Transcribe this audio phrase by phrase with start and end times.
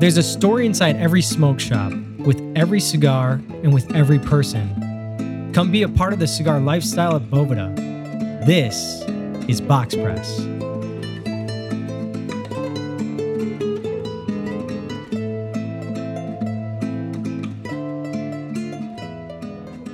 [0.00, 5.52] There's a story inside every smoke shop, with every cigar, and with every person.
[5.52, 7.76] Come be a part of the cigar lifestyle at Boveda.
[8.46, 9.02] This
[9.46, 10.40] is Box Press.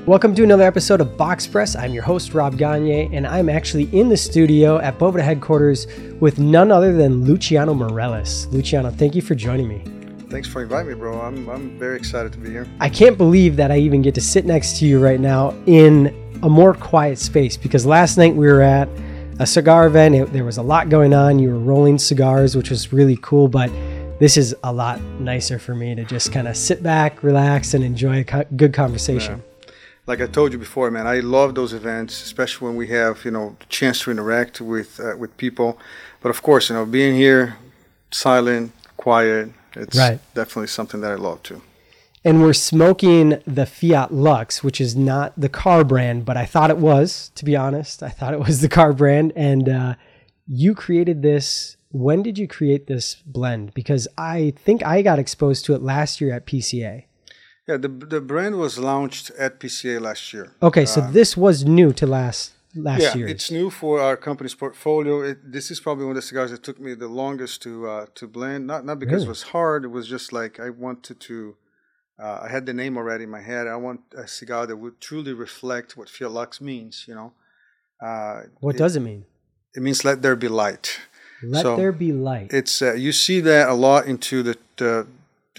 [0.07, 1.75] Welcome to another episode of Box Press.
[1.75, 5.89] I'm your host, Rob Gagne, and I'm actually in the studio at Boveda headquarters
[6.21, 8.49] with none other than Luciano Meirelles.
[8.53, 9.83] Luciano, thank you for joining me.
[10.31, 11.21] Thanks for inviting me, bro.
[11.21, 12.69] I'm, I'm very excited to be here.
[12.79, 16.15] I can't believe that I even get to sit next to you right now in
[16.45, 18.89] a more quiet space because last night we were at
[19.41, 20.15] a cigar event.
[20.15, 21.41] It, there was a lot going on.
[21.41, 23.73] You were rolling cigars, which was really cool, but
[24.21, 27.83] this is a lot nicer for me to just kind of sit back, relax, and
[27.83, 29.39] enjoy a co- good conversation.
[29.45, 29.53] Yeah
[30.07, 33.31] like I told you before, man, I love those events, especially when we have you
[33.31, 35.79] know the chance to interact with uh, with people.
[36.21, 37.57] But of course, you know, being here,
[38.11, 40.21] silent, quiet, it's right.
[40.35, 41.63] definitely something that I love too.
[42.25, 46.71] And we're smoking the Fiat Lux, which is not the car brand, but I thought
[46.71, 47.31] it was.
[47.37, 49.33] To be honest, I thought it was the car brand.
[49.37, 49.95] And uh,
[50.49, 51.77] you created this.
[51.93, 53.75] When did you create this blend?
[53.75, 57.05] Because I think I got exposed to it last year at PCA.
[57.69, 60.53] Yeah, the the brand was launched at PCA last year.
[60.63, 63.29] Okay, so uh, this was new to last last yeah, year.
[63.29, 65.23] it's new for our company's portfolio.
[65.23, 68.07] It, this is probably one of the cigars that took me the longest to uh,
[68.15, 68.67] to blend.
[68.67, 69.27] Not not because really?
[69.27, 69.85] it was hard.
[69.85, 71.57] It was just like I wanted to.
[72.19, 73.67] Uh, I had the name already in my head.
[73.67, 77.05] I want a cigar that would truly reflect what Fiat Lux means.
[77.09, 77.33] You know.
[78.01, 79.25] Uh, what it, does it mean?
[79.75, 81.01] It means let there be light.
[81.43, 82.53] Let so there be light.
[82.53, 85.07] It's uh, you see that a lot into the, the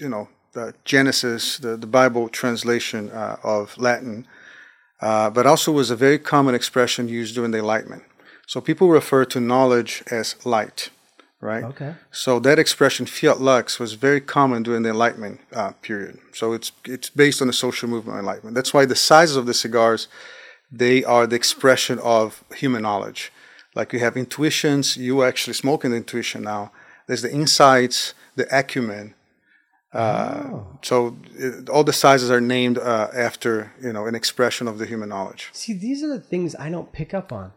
[0.00, 4.26] you know the Genesis, the, the Bible translation uh, of Latin,
[5.00, 8.02] uh, but also was a very common expression used during the Enlightenment.
[8.46, 10.90] So people refer to knowledge as light,
[11.40, 11.64] right?
[11.72, 11.94] Okay.
[12.10, 16.18] So that expression, fiat lux, was very common during the Enlightenment uh, period.
[16.32, 18.54] So it's it's based on the social movement of Enlightenment.
[18.54, 20.08] That's why the sizes of the cigars,
[20.82, 23.30] they are the expression of human knowledge.
[23.74, 26.72] Like you have intuitions, you actually smoking the intuition now.
[27.06, 29.14] There's the insights, the acumen,
[29.92, 30.78] uh, oh.
[30.82, 34.86] So it, all the sizes are named uh, after you know an expression of the
[34.86, 35.48] human knowledge.
[35.52, 37.52] See, these are the things I don't pick up on.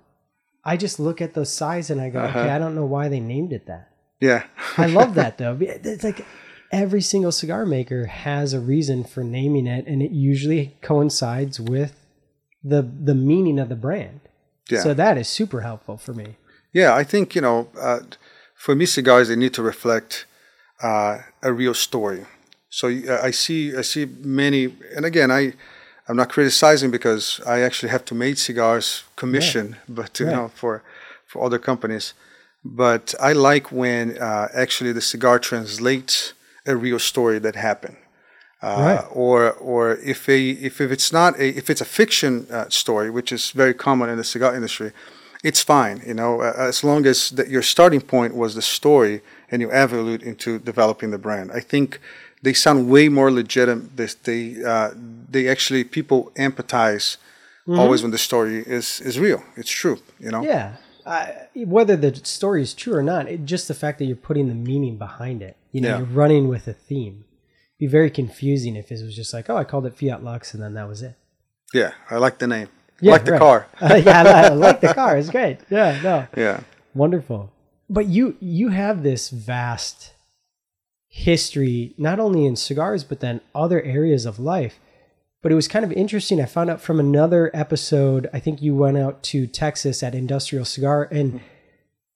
[0.64, 2.40] I just look at the size and I go, uh-huh.
[2.40, 3.90] okay, I don't know why they named it that.
[4.20, 4.46] Yeah,
[4.78, 5.58] I love that though.
[5.59, 6.25] It's like
[6.72, 11.96] every single cigar maker has a reason for naming it, and it usually coincides with
[12.64, 14.22] the the meaning of the brand.
[14.70, 14.81] Yeah.
[14.81, 16.38] So that is super helpful for me.
[16.72, 18.00] Yeah, I think you know, uh,
[18.56, 20.25] for me, cigars they need to reflect
[20.81, 22.25] uh, a real story.
[22.69, 25.53] So uh, I see I see many, and again I.
[26.08, 29.78] I'm not criticizing because I actually have to make cigars commission, yeah.
[30.00, 30.36] but you right.
[30.36, 30.84] know for
[31.25, 32.14] for other companies.
[32.66, 36.34] But I like when uh, actually the cigar translates
[36.66, 37.97] a real story that happened.
[38.64, 39.08] Uh, right.
[39.12, 43.09] or or if a if, if it's not a if it's a fiction uh, story,
[43.09, 44.91] which is very common in the cigar industry,
[45.44, 46.03] it's fine.
[46.06, 49.69] You know, uh, as long as that your starting point was the story and you
[49.72, 51.51] evolve into developing the brand.
[51.51, 52.00] I think
[52.41, 53.97] they sound way more legitimate.
[53.97, 54.91] They they, uh,
[55.29, 57.17] they actually people empathize
[57.67, 57.78] mm-hmm.
[57.78, 59.44] always when the story is is real.
[59.57, 60.00] It's true.
[60.19, 60.41] You know.
[60.41, 60.78] Yeah.
[61.06, 64.47] Uh, whether the story is true or not, it, just the fact that you're putting
[64.47, 65.57] the meaning behind it.
[65.72, 65.97] You know, yeah.
[65.97, 67.25] you're running with a theme.
[67.25, 70.53] It'd be very confusing if it was just like, oh, I called it Fiat Lux,
[70.53, 71.16] and then that was it.
[71.73, 72.69] Yeah, I like the name.
[73.03, 73.67] Yeah, I like the car.
[73.81, 75.17] uh, yeah, I like the car.
[75.17, 75.57] It's great.
[75.72, 76.28] Yeah, no.
[76.38, 76.59] Yeah.
[76.94, 77.51] Wonderful
[77.91, 80.13] but you you have this vast
[81.09, 84.79] history not only in cigars but then other areas of life.
[85.44, 86.40] But it was kind of interesting.
[86.40, 90.66] I found out from another episode i think you went out to texas at industrial
[90.66, 91.46] cigar and mm-hmm.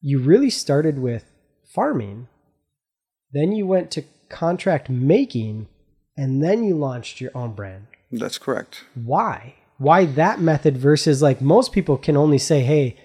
[0.02, 1.26] you really started with
[1.66, 2.30] farming.
[3.34, 5.68] Then you went to contract making
[6.16, 7.88] and then you launched your own brand.
[8.12, 8.86] That's correct.
[8.94, 9.56] Why?
[9.78, 12.96] Why that method versus like most people can only say hey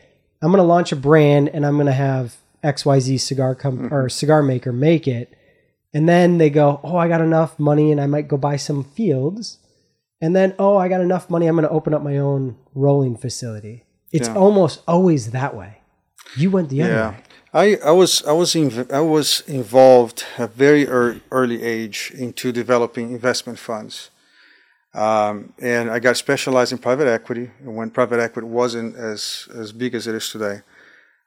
[0.40, 3.94] i'm going to launch a brand and i'm going to have XYZ cigar com- mm-hmm.
[3.94, 5.32] or cigar maker make it.
[5.92, 8.84] And then they go, "Oh, I got enough money and I might go buy some
[8.84, 9.58] fields."
[10.20, 13.16] And then, "Oh, I got enough money, I'm going to open up my own rolling
[13.16, 14.34] facility." It's yeah.
[14.34, 15.78] almost always that way.
[16.36, 17.10] You went the other yeah.
[17.10, 17.16] way.
[17.52, 22.52] I, I was I was inv- I was involved at very er- early age into
[22.52, 24.10] developing investment funds,
[24.94, 27.50] um, and I got specialized in private equity.
[27.64, 30.60] When private equity wasn't as as big as it is today,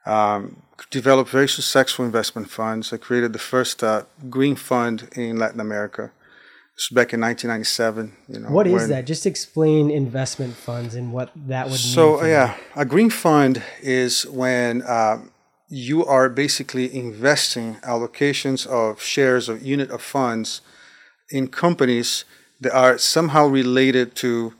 [0.05, 2.91] um, developed very successful investment funds.
[2.93, 6.11] I created the first uh, green fund in Latin America.
[6.75, 8.13] This was back in 1997.
[8.27, 9.05] You know, what is that?
[9.05, 12.19] Just explain investment funds and what that would so, mean.
[12.19, 15.19] So yeah, a green fund is when uh,
[15.69, 20.61] you are basically investing allocations of shares or unit of funds
[21.29, 22.25] in companies
[22.61, 24.53] that are somehow related to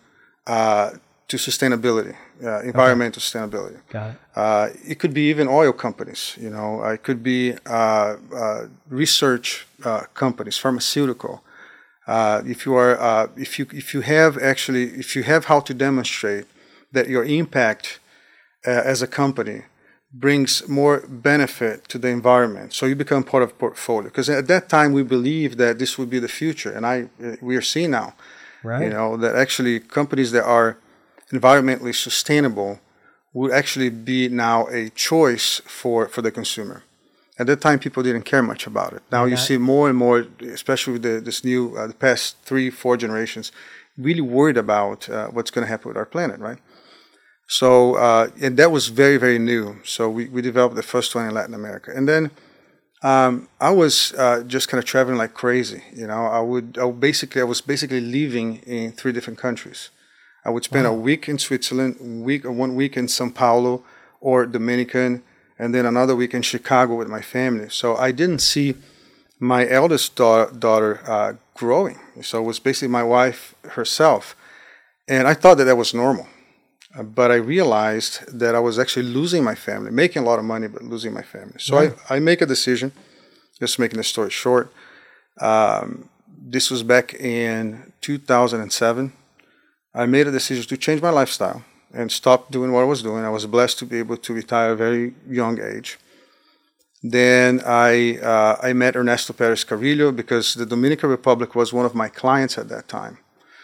[0.45, 0.91] uh,
[1.29, 3.39] to sustainability, uh, environmental okay.
[3.39, 3.79] sustainability.
[3.89, 4.15] Got it.
[4.35, 6.37] Uh, it could be even oil companies.
[6.39, 11.43] You know, it could be uh, uh, research uh, companies, pharmaceutical.
[12.07, 16.45] if you are, if you if you have actually, if you have how to demonstrate
[16.91, 17.99] that your impact
[18.65, 19.63] as a company
[20.13, 22.71] brings more benefit to the environment.
[22.73, 24.09] So you become part of portfolio.
[24.09, 27.09] Because at that time we believed that this would be the future, and I
[27.41, 28.13] we are seeing now,
[28.63, 28.83] right.
[28.83, 30.77] you know, that actually companies that are
[31.33, 32.79] environmentally sustainable
[33.33, 36.83] would actually be now a choice for for the consumer.
[37.39, 39.01] At that time, people didn't care much about it.
[39.11, 42.69] Now you see more and more, especially with the, this new, uh, the past three,
[42.69, 43.51] four generations,
[43.97, 46.59] really worried about uh, what's going to happen with our planet, right?
[47.47, 49.77] So, uh, and that was very, very new.
[49.83, 51.91] So we, we developed the first one in Latin America.
[51.93, 52.29] And then
[53.01, 55.81] um, I was uh, just kind of traveling like crazy.
[55.91, 59.89] You know, I would, I would basically, I was basically living in three different countries.
[60.45, 60.91] I would spend wow.
[60.91, 63.83] a week in Switzerland, week, one week in São Paulo
[64.19, 65.23] or Dominican,
[65.57, 67.69] and then another week in Chicago with my family.
[67.69, 68.75] So I didn't see
[69.39, 71.99] my eldest da- daughter uh, growing.
[72.21, 74.35] So it was basically my wife herself.
[75.07, 76.27] And I thought that that was normal
[77.01, 80.67] but I realized that I was actually losing my family, making a lot of money,
[80.67, 81.55] but losing my family.
[81.57, 82.91] So I, I make a decision,
[83.59, 84.71] just making the story short.
[85.41, 89.13] Um, this was back in 2007.
[89.93, 91.63] I made a decision to change my lifestyle
[91.93, 93.23] and stop doing what I was doing.
[93.23, 95.99] I was blessed to be able to retire at a very young age.
[97.03, 101.93] Then I, uh, I met Ernesto Perez Carrillo because the Dominican Republic was one of
[101.93, 103.17] my clients at that time.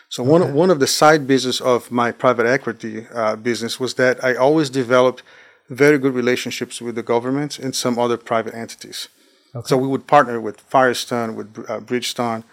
[0.10, 0.31] So okay.
[0.31, 4.36] one one of the side business of my private equity uh, business was that I
[4.36, 5.22] always developed
[5.70, 9.08] very good relationships with the government and some other private entities.
[9.56, 9.68] Okay.
[9.68, 12.44] So we would partner with Firestone, with uh, Bridgestone,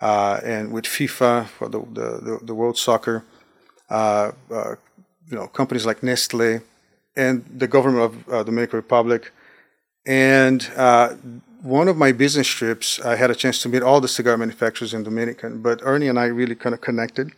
[0.00, 3.24] uh, and with FIFA for the the, the World Soccer.
[3.90, 4.74] Uh, uh,
[5.30, 6.60] you know, companies like Nestle
[7.16, 9.32] and the government of uh, Dominican Republic,
[10.06, 10.62] and
[11.62, 14.94] one of my business trips, I had a chance to meet all the cigar manufacturers
[14.94, 17.32] in Dominican, but Ernie and I really kind of connected.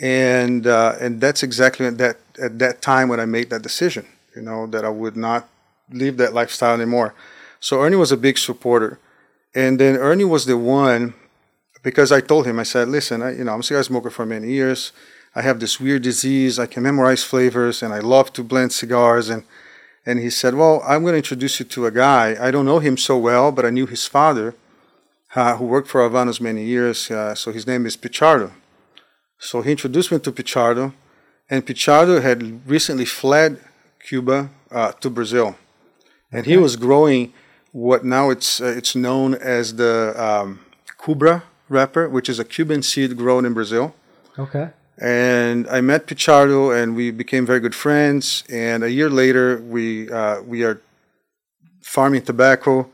[0.00, 4.06] And uh, and that's exactly at that at that time when I made that decision,
[4.34, 5.48] you know, that I would not
[5.90, 7.14] live that lifestyle anymore.
[7.60, 8.98] So Ernie was a big supporter,
[9.54, 11.14] and then Ernie was the one
[11.84, 14.26] because I told him I said, listen, I, you know, I'm a cigar smoker for
[14.26, 14.90] many years.
[15.36, 16.58] I have this weird disease.
[16.58, 19.44] I can memorize flavors, and I love to blend cigars and
[20.06, 22.36] and he said, Well, I'm going to introduce you to a guy.
[22.38, 24.54] I don't know him so well, but I knew his father,
[25.34, 27.10] uh, who worked for Habanos many years.
[27.10, 28.52] Uh, so his name is Pichardo.
[29.38, 30.92] So he introduced me to Pichardo,
[31.48, 33.60] and Pichardo had recently fled
[34.00, 35.56] Cuba uh, to Brazil.
[36.30, 36.50] And okay.
[36.52, 37.32] he was growing
[37.72, 40.60] what now it's, uh, it's known as the um,
[40.98, 43.94] Cubra wrapper, which is a Cuban seed grown in Brazil.
[44.38, 44.70] Okay.
[44.98, 48.44] And I met Pichardo, and we became very good friends.
[48.48, 50.80] And a year later, we uh, we are
[51.82, 52.88] farming tobacco.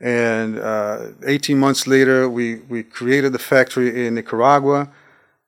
[0.00, 4.90] And uh, 18 months later, we, we created the factory in Nicaragua.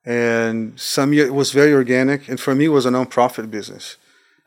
[0.05, 2.27] And some year, it was very organic.
[2.29, 3.97] And for me, it was a non-profit business.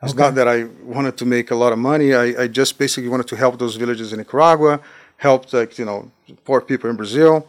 [0.03, 0.23] It's okay.
[0.23, 2.15] not that I wanted to make a lot of money.
[2.15, 4.81] I, I just basically wanted to help those villages in Nicaragua,
[5.17, 6.11] help like you know
[6.43, 7.47] poor people in Brazil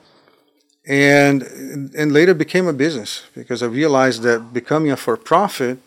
[0.86, 1.42] and
[1.94, 5.78] and later became a business because I realized that becoming a for-profit,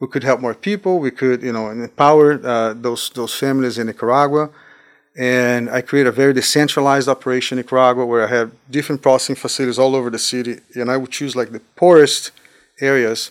[0.00, 0.98] we could help more people.
[0.98, 4.50] We could you know empower uh, those those families in Nicaragua,
[5.16, 9.78] and I created a very decentralized operation in Nicaragua where I have different processing facilities
[9.78, 12.30] all over the city, and I would choose like the poorest
[12.80, 13.30] areas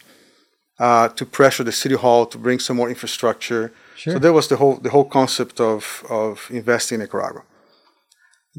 [0.79, 3.71] uh, to pressure the city hall to bring some more infrastructure.
[3.95, 4.13] Sure.
[4.13, 7.41] So that was the whole the whole concept of of investing in Nicaragua.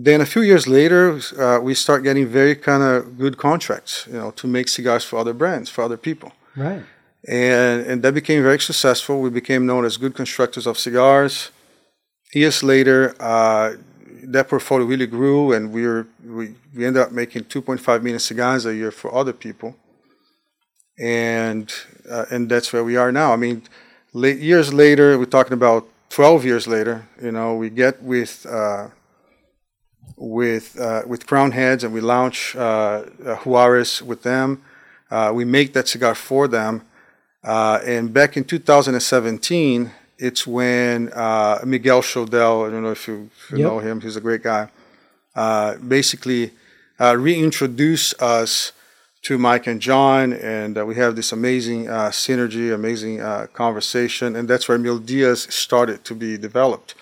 [0.02, 4.18] Then a few years later, uh, we start getting very kind of good contracts, you
[4.20, 6.32] know, to make cigars for other brands, for other people.
[6.56, 6.82] Right.
[7.28, 9.20] And and that became very successful.
[9.20, 11.50] We became known as good constructors of cigars.
[12.32, 13.76] Years later, uh,
[14.34, 18.64] that portfolio really grew, and we were we, we ended up making 2.5 million cigars
[18.64, 19.76] a year for other people.
[20.98, 21.66] And
[22.10, 23.34] uh, and that's where we are now.
[23.34, 23.62] I mean,
[24.14, 27.06] late, years later, we're talking about 12 years later.
[27.22, 28.88] You know, we get with uh,
[30.16, 33.02] with uh, with Crowned Heads, and we launch uh,
[33.44, 34.62] Juarez with them.
[35.10, 36.82] Uh, we make that cigar for them.
[37.42, 43.30] Uh, and back in 2017, it's when uh, Miguel Shodell, I don't know if you,
[43.34, 43.66] if you yep.
[43.66, 44.68] know him, he's a great guy,
[45.34, 46.52] uh, basically
[46.98, 48.72] reintroduced us
[49.22, 54.34] to Mike and John, and uh, we have this amazing uh, synergy, amazing uh, conversation,
[54.34, 56.94] and that's where Mil Dias started to be developed.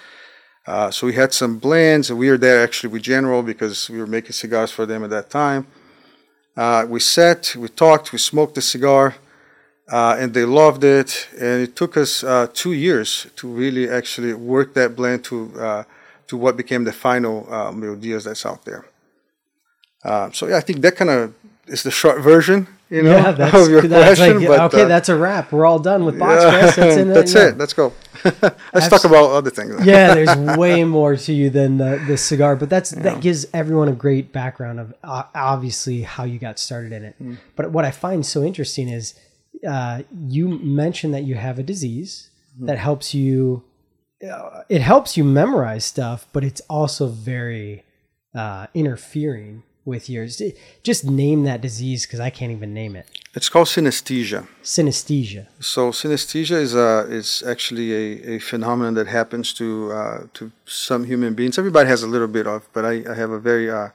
[0.69, 3.99] Uh, so we had some blends, and we were there actually with General because we
[3.99, 5.67] were making cigars for them at that time.
[6.55, 9.15] Uh, we sat, we talked, we smoked the cigar,
[9.91, 11.27] uh, and they loved it.
[11.41, 12.23] And it took us
[12.53, 15.87] two years to really actually work that blend to
[16.27, 18.85] to what became the final uh, Mil that's out there.
[20.35, 21.35] so yeah, I think that kind of
[21.67, 24.41] is the short version, you know, yeah, that's, of your that's question.
[24.41, 25.53] Like, but, okay, uh, that's a wrap.
[25.53, 27.59] We're all done with box yeah, That's, in, that's it.
[27.59, 27.93] Let's go.
[28.73, 29.85] Let's talk about other things.
[29.85, 33.03] yeah, there's way more to you than the, the cigar, but that's yeah.
[33.03, 37.23] that gives everyone a great background of uh, obviously how you got started in it.
[37.23, 37.39] Mm.
[37.57, 39.15] But what I find so interesting is
[39.69, 42.31] uh, you mentioned that you have a disease
[42.61, 42.67] mm.
[42.67, 43.65] that helps you.
[44.27, 47.85] Uh, it helps you memorize stuff, but it's also very
[48.35, 50.41] uh, interfering with yours.
[50.85, 53.07] Just name that disease because I can't even name it.
[53.35, 54.47] It's called synesthesia.
[54.63, 55.47] Synesthesia.
[55.61, 61.05] So synesthesia is a is actually a, a phenomenon that happens to uh, to some
[61.05, 61.59] human beings.
[61.59, 63.89] Everybody has a little bit of, but I, I have a very uh,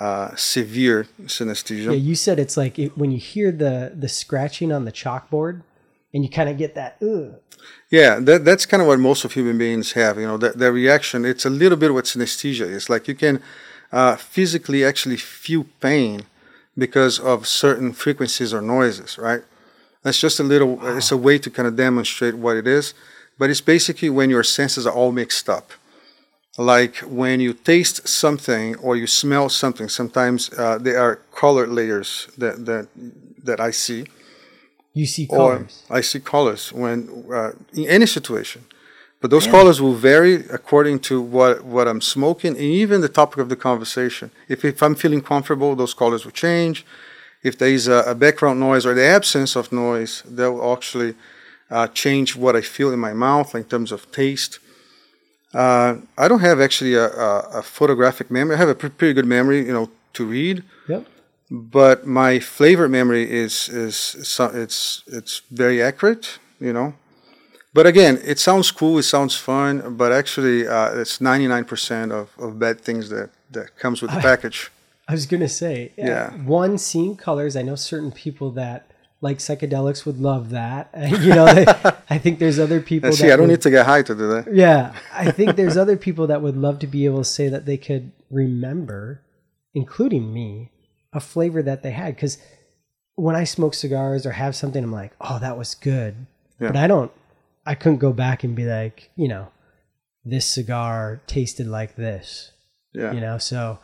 [0.00, 1.86] uh, severe synesthesia.
[1.86, 5.62] Yeah, you said it's like it, when you hear the the scratching on the chalkboard,
[6.12, 6.96] and you kind of get that.
[7.02, 7.40] Ugh.
[7.90, 10.18] Yeah, that, that's kind of what most of human beings have.
[10.18, 11.24] You know, that, that reaction.
[11.24, 12.90] It's a little bit what synesthesia is.
[12.90, 13.42] Like you can
[13.94, 16.26] uh, physically actually feel pain
[16.76, 19.42] because of certain frequencies or noises, right?
[20.02, 20.96] That's just a little, wow.
[20.96, 22.92] it's a way to kind of demonstrate what it is.
[23.38, 25.70] But it's basically when your senses are all mixed up.
[26.58, 32.28] Like when you taste something or you smell something, sometimes uh, there are color layers
[32.36, 32.88] that, that,
[33.44, 34.06] that I see.
[34.92, 35.84] You see colors?
[35.88, 38.64] Or I see colors when, uh, in any situation.
[39.20, 39.52] But those yeah.
[39.52, 43.56] colors will vary according to what, what I'm smoking and even the topic of the
[43.56, 44.30] conversation.
[44.48, 46.84] If, if I'm feeling comfortable, those colors will change.
[47.42, 51.14] If there is a, a background noise or the absence of noise, that will actually
[51.70, 54.58] uh, change what I feel in my mouth in terms of taste.
[55.54, 58.56] Uh, I don't have actually a, a, a, photographic memory.
[58.56, 60.64] I have a pretty good memory, you know, to read.
[60.88, 61.06] Yep.
[61.50, 66.94] But my flavor memory is is it's it's very accurate, you know.
[67.74, 72.58] But again, it sounds cool, it sounds fun, but actually, uh, it's 99% of, of
[72.58, 74.70] bad things that, that comes with the package.
[75.08, 76.30] I was going to say, yeah.
[76.44, 77.56] One, seeing colors.
[77.56, 78.90] I know certain people that
[79.20, 80.90] like psychedelics would love that.
[81.20, 81.66] you know, they,
[82.10, 83.10] I think there's other people.
[83.12, 84.54] See, I don't would, need to get high to do that.
[84.54, 87.66] Yeah, I think there's other people that would love to be able to say that
[87.66, 89.20] they could remember,
[89.74, 90.70] including me,
[91.12, 92.14] a flavor that they had.
[92.14, 92.38] Because
[93.16, 96.26] when I smoke cigars or have something, I'm like, oh, that was good.
[96.60, 96.68] Yeah.
[96.68, 97.10] But I don't
[97.66, 99.48] I couldn't go back and be like, you know,
[100.24, 102.52] this cigar tasted like this.
[102.92, 103.12] Yeah.
[103.12, 103.78] You know, so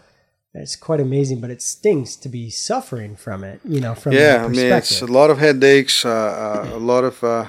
[0.54, 3.60] it's quite amazing, but it stings to be suffering from it.
[3.64, 7.04] You know, from yeah, I mean, it's a lot of headaches, uh, uh, a lot
[7.04, 7.46] of uh,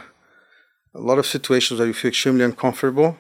[0.94, 3.18] a lot of situations where you feel extremely uncomfortable.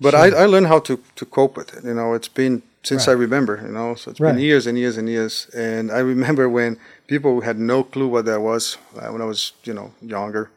[0.00, 0.20] But sure.
[0.20, 1.84] I, I learned how to to cope with it.
[1.84, 3.14] You know, it's been since right.
[3.14, 3.60] I remember.
[3.64, 4.32] You know, so it's right.
[4.32, 5.48] been years and years and years.
[5.54, 9.52] And I remember when people had no clue what that was uh, when I was
[9.64, 10.50] you know younger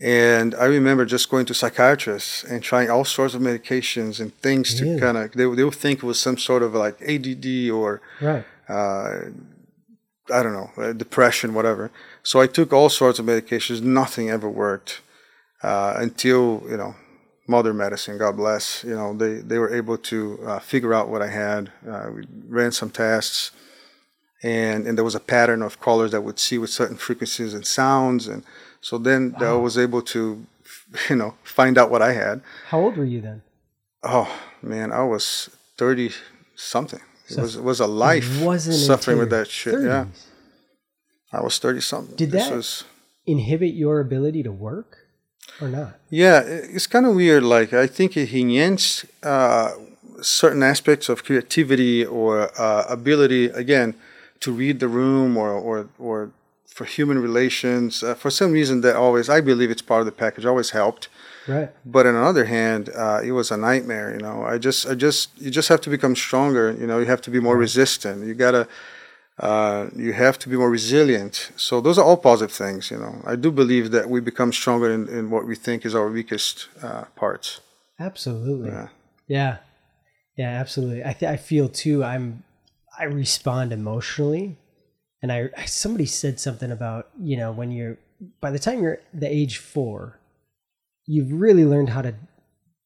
[0.00, 4.74] and I remember just going to psychiatrists and trying all sorts of medications and things
[4.78, 8.00] to kind of, they, they would think it was some sort of like ADD or,
[8.20, 8.44] right.
[8.68, 9.30] uh,
[10.32, 11.90] I don't know, uh, depression, whatever.
[12.22, 13.82] So I took all sorts of medications.
[13.82, 15.00] Nothing ever worked
[15.64, 16.94] uh, until, you know,
[17.48, 21.22] Mother Medicine, God bless, you know, they, they were able to uh, figure out what
[21.22, 21.72] I had.
[21.88, 23.50] Uh, we ran some tests
[24.44, 27.66] and, and there was a pattern of colors that would see with certain frequencies and
[27.66, 28.44] sounds and,
[28.80, 29.54] so then wow.
[29.54, 30.46] I was able to,
[31.10, 32.42] you know, find out what I had.
[32.68, 33.42] How old were you then?
[34.02, 34.32] Oh
[34.62, 36.10] man, I was thirty
[36.54, 37.00] something.
[37.26, 38.24] So it was it was a life
[38.60, 39.74] suffering with that shit.
[39.74, 39.86] 30s.
[39.86, 40.06] Yeah,
[41.32, 42.16] I was thirty something.
[42.16, 42.84] Did this that was,
[43.26, 44.96] inhibit your ability to work
[45.60, 45.98] or not?
[46.08, 47.42] Yeah, it's kind of weird.
[47.42, 49.72] Like I think it enhanced uh,
[50.22, 53.94] certain aspects of creativity or uh, ability again
[54.40, 56.30] to read the room or or or
[56.78, 57.90] for human relations.
[58.04, 60.44] Uh, for some reason, that always I believe it's part of the package.
[60.46, 61.04] Always helped.
[61.54, 61.70] Right.
[61.84, 64.08] But on the other hand, uh, it was a nightmare.
[64.16, 66.66] You know, I just, I just, you just have to become stronger.
[66.80, 67.68] You know, you have to be more right.
[67.68, 68.16] resistant.
[68.28, 68.64] You gotta,
[69.48, 71.34] uh, you have to be more resilient.
[71.56, 72.82] So those are all positive things.
[72.92, 75.94] You know, I do believe that we become stronger in, in what we think is
[75.94, 77.60] our weakest uh, parts.
[78.08, 78.70] Absolutely.
[78.70, 78.88] Yeah.
[79.36, 79.54] Yeah.
[80.40, 80.52] Yeah.
[80.62, 81.02] Absolutely.
[81.10, 81.96] I th- I feel too.
[82.12, 82.44] I'm
[83.02, 84.46] I respond emotionally
[85.22, 87.98] and I somebody said something about you know when you're
[88.40, 90.18] by the time you're the age four,
[91.06, 92.14] you've really learned how to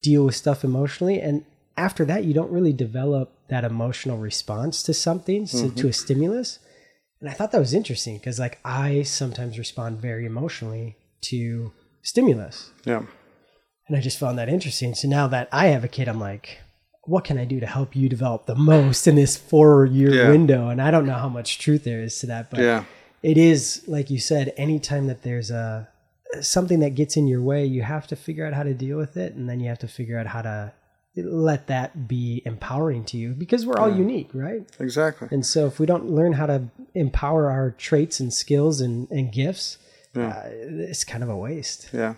[0.03, 1.45] deal with stuff emotionally, and
[1.77, 5.75] after that, you don't really develop that emotional response to something, mm-hmm.
[5.75, 6.59] to a stimulus.
[7.21, 11.73] And I thought that was interesting because like I sometimes respond very emotionally to
[12.03, 12.73] stimulus.
[12.85, 13.03] Yeah.
[13.89, 14.95] And I just found that interesting.
[14.95, 16.62] So now that I have a kid, I'm like,
[17.05, 20.29] what can I do to help you develop the most in this four year Yeah.
[20.31, 20.69] window?
[20.69, 22.85] And I don't know how much truth there is to that, but Yeah.
[23.23, 25.89] it is like you said, anytime that there's a
[26.41, 29.17] something that gets in your way, you have to figure out how to deal with
[29.19, 30.73] it, and then you have to figure out how to
[31.15, 34.63] let that be empowering to you because we're all unique, right?
[34.81, 35.29] Exactly.
[35.31, 36.63] And so if we don't learn how to
[36.95, 39.77] empower our traits and skills and, and gifts,
[40.17, 41.91] uh, it's kind of a waste.
[41.93, 42.15] Yeah.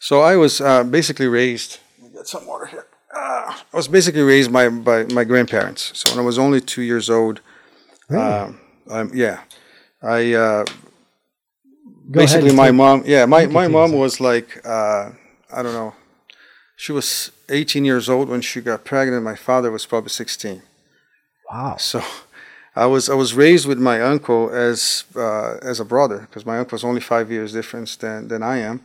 [0.00, 1.78] So I was uh, basically raised.
[2.02, 2.86] Let me get some water here.
[3.14, 5.92] Ah, I was basically raised by, by my grandparents.
[5.94, 7.40] So when I was only two years old,
[8.10, 9.40] um, um, yeah,
[10.02, 10.64] I uh,
[12.10, 13.02] basically my mom.
[13.06, 15.10] Yeah, my my mom was like uh,
[15.52, 15.94] I don't know.
[16.76, 19.22] She was 18 years old when she got pregnant.
[19.22, 20.62] My father was probably 16.
[21.48, 21.76] Wow.
[21.78, 22.02] So
[22.74, 26.58] I was I was raised with my uncle as uh, as a brother because my
[26.58, 28.84] uncle was only five years difference than than I am.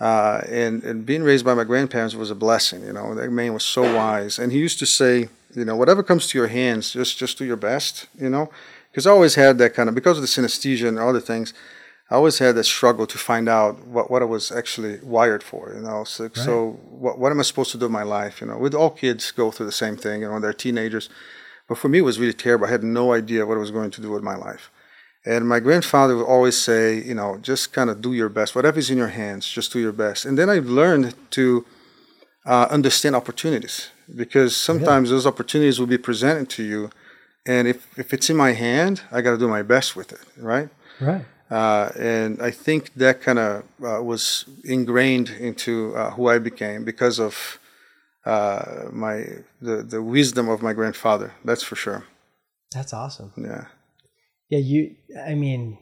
[0.00, 2.82] Uh, and and being raised by my grandparents was a blessing.
[2.84, 6.02] You know, that man was so wise, and he used to say, you know, whatever
[6.02, 8.06] comes to your hands, just just do your best.
[8.18, 8.50] You know,
[8.90, 11.52] because I always had that kind of because of the synesthesia and other things.
[12.10, 15.74] I always had that struggle to find out what, what I was actually wired for,
[15.74, 16.04] you know.
[16.04, 18.40] So, so what, what am I supposed to do in my life?
[18.40, 21.10] You know, with all kids go through the same thing, you know, when they're teenagers.
[21.68, 22.66] But for me, it was really terrible.
[22.66, 24.70] I had no idea what I was going to do with my life.
[25.24, 28.54] And my grandfather would always say, you know, just kind of do your best.
[28.54, 30.24] Whatever's in your hands, just do your best.
[30.24, 31.66] And then I learned to
[32.46, 36.90] uh, understand opportunities because sometimes those opportunities will be presented to you.
[37.46, 40.20] And if, if it's in my hand, I got to do my best with it,
[40.38, 40.68] right?
[41.00, 41.24] Right.
[41.50, 46.84] Uh, and I think that kind of uh, was ingrained into uh, who I became
[46.84, 47.58] because of
[48.26, 49.24] uh, my
[49.62, 51.32] the, the wisdom of my grandfather.
[51.44, 52.04] That's for sure.
[52.72, 53.32] That's awesome.
[53.36, 53.64] Yeah.
[54.48, 55.78] Yeah, you I mean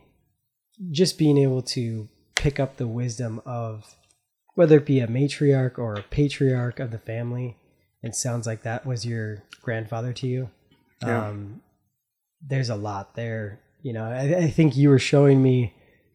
[0.90, 3.94] just being able to pick up the wisdom of
[4.54, 7.56] whether it be a matriarch or a patriarch of the family,
[8.02, 10.50] it sounds like that was your grandfather to you.
[11.02, 11.28] Yeah.
[11.28, 11.62] Um
[12.46, 13.61] there's a lot there.
[13.82, 15.73] You know, I, I think you were showing me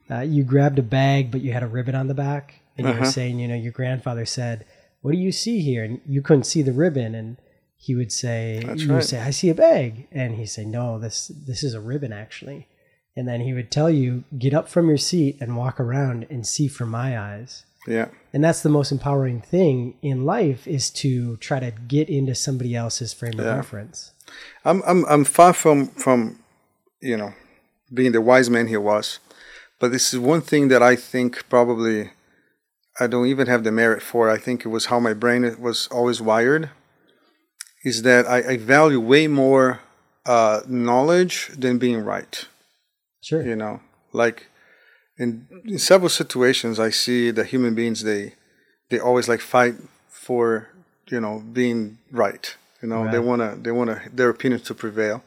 [0.09, 2.93] uh, you grabbed a bag, but you had a ribbon on the back, and you
[2.93, 3.11] were Uh-huh.
[3.11, 4.65] saying, you know, your grandfather said,
[5.01, 7.37] "What do you see here?" And you couldn't see the ribbon, and
[7.81, 10.99] he would say, That's "You would say, I see a bag," and he'd say, "No,
[10.99, 12.67] this this is a ribbon actually."
[13.15, 16.45] And then he would tell you, "Get up from your seat and walk around and
[16.45, 18.09] see from my eyes." Yeah.
[18.33, 22.75] And that's the most empowering thing in life is to try to get into somebody
[22.75, 24.11] else's frame of reference.
[24.63, 26.37] I'm I'm I'm far from from
[27.01, 27.33] you know
[27.91, 29.17] being the wise man he was,
[29.79, 32.11] but this is one thing that I think probably
[32.99, 34.29] I don't even have the merit for.
[34.29, 36.69] I think it was how my brain was always wired.
[37.83, 39.81] Is that I, I value way more
[40.25, 42.45] uh, knowledge than being right.
[43.21, 43.43] Sure.
[43.43, 43.81] You know,
[44.13, 44.47] like
[45.17, 48.33] in, in several situations, I see that human beings they
[48.89, 49.75] they always like fight
[50.09, 50.69] for
[51.07, 52.55] you know being right.
[52.81, 55.23] You know, they wanna they wanna their opinions to prevail.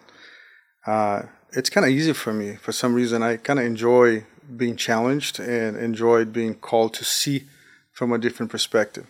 [0.86, 3.22] Uh, it's kind of easy for me for some reason.
[3.22, 4.24] I kind of enjoy
[4.56, 7.44] being challenged and enjoyed being called to see
[7.92, 9.06] from a different perspective,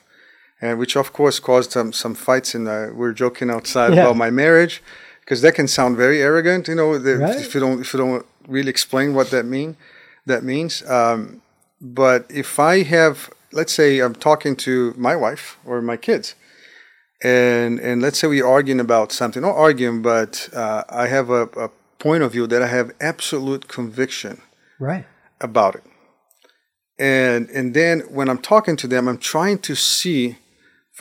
[0.60, 2.54] and which of course caused some some fights.
[2.54, 4.02] And uh, we are joking outside Yeah.
[4.02, 4.82] about my marriage
[5.20, 6.68] because that can sound very arrogant.
[6.68, 7.40] You know, the, Right.
[7.40, 9.76] if you don't if you don't really explain what that mean
[10.26, 10.82] that means.
[10.88, 11.42] Um,
[11.80, 16.34] but if I have, let's say, I'm talking to my wife or my kids,
[17.22, 21.42] and and let's say we're arguing about something, not arguing, but uh, I have a,
[21.56, 24.40] a point of view that I have absolute conviction
[24.78, 25.06] Right.
[25.40, 25.84] about it.
[26.98, 30.36] And and then when I'm talking to them, I'm trying to see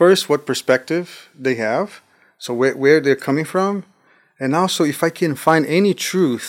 [0.04, 1.08] first what perspective
[1.46, 1.88] they have,
[2.38, 3.74] so where, where they're coming from,
[4.42, 6.48] and also if I can find any truth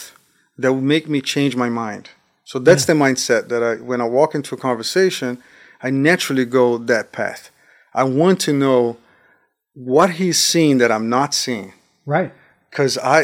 [0.61, 2.05] that will make me change my mind.
[2.51, 5.31] So that's the mindset that I when I walk into a conversation,
[5.87, 7.43] I naturally go that path.
[8.03, 8.97] I want to know
[9.93, 11.71] what he's seeing that I'm not seeing
[12.15, 12.31] Right.
[12.71, 13.19] because I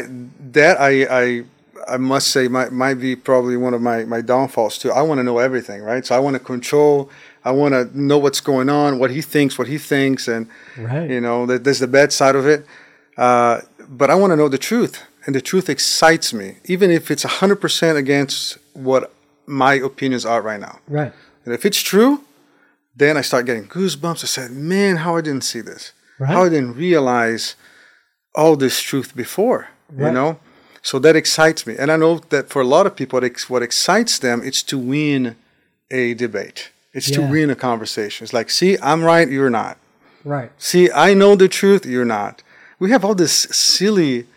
[0.59, 0.91] that I
[1.23, 1.23] I
[1.95, 4.91] I must say might might be probably one of my my downfalls too.
[4.99, 6.03] I want to know everything, right?
[6.07, 7.09] So I want to control.
[7.43, 11.09] I want to know what's going on, what he thinks, what he thinks, and Right.
[11.09, 12.65] you know there's the bad side of it.
[13.17, 17.09] Uh, but I want to know the truth, and the truth excites me, even if
[17.11, 19.11] it's hundred percent against what
[19.45, 20.79] my opinions are right now.
[20.87, 21.13] Right.
[21.45, 22.21] And if it's true,
[22.95, 24.23] then I start getting goosebumps.
[24.23, 26.29] I said, "Man, how I didn't see this." Right.
[26.33, 27.55] how I didn't realize
[28.35, 30.39] all this truth before, you know?
[30.83, 31.75] So that excites me.
[31.79, 35.35] And I know that for a lot of people, what excites them is to win
[35.89, 36.69] a debate.
[36.93, 37.29] It's to Yeah.
[37.29, 38.25] win a conversation.
[38.25, 39.77] It's like, see, I'm right, you're not.
[40.25, 40.51] Right.
[40.57, 42.43] See, I know the truth, you're not.
[42.79, 44.27] We have all this silly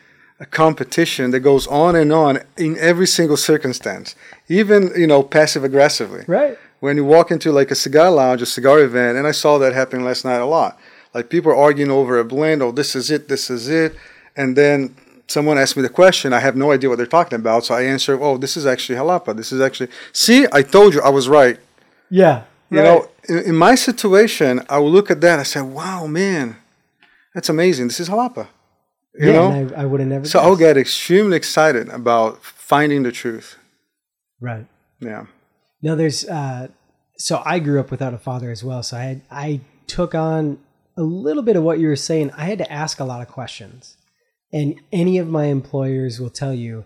[0.51, 4.15] competition that goes on and on in every single circumstance,
[4.49, 6.25] even you know passive aggressively.
[6.27, 6.59] Right.
[6.81, 9.73] When you walk into like a cigar lounge, a cigar event, and I saw that
[9.73, 10.79] happen last night a lot.
[11.15, 12.63] Like people are arguing over a blend.
[12.63, 13.29] Oh, this is it.
[13.29, 13.95] This is it.
[14.37, 14.95] And then
[15.29, 16.33] someone asked me the question.
[16.33, 17.65] I have no idea what they're talking about.
[17.65, 19.35] So I answer, oh, this is actually jalapa.
[19.37, 19.89] This is actually.
[20.13, 21.59] See, I told you I was right.
[22.15, 22.45] Yeah.
[22.71, 22.85] You right.
[22.85, 25.41] know, in, in my situation, I would look at that.
[25.41, 26.57] I say, wow, man,
[27.35, 27.89] that's amazing.
[27.89, 28.47] This is jalapa.
[29.19, 30.25] You yeah, know, I, I would have never.
[30.25, 33.57] so I'll get extremely excited about finding the truth.
[34.41, 34.67] right.
[35.01, 35.27] Yeah.
[35.83, 36.25] No, there's.
[36.27, 36.69] Uh,
[37.19, 38.83] so I grew up without a father as well.
[38.83, 40.59] So I had, I took on
[40.97, 42.31] a little bit of what you were saying.
[42.37, 43.97] I had to ask a lot of questions,
[44.53, 46.85] and any of my employers will tell you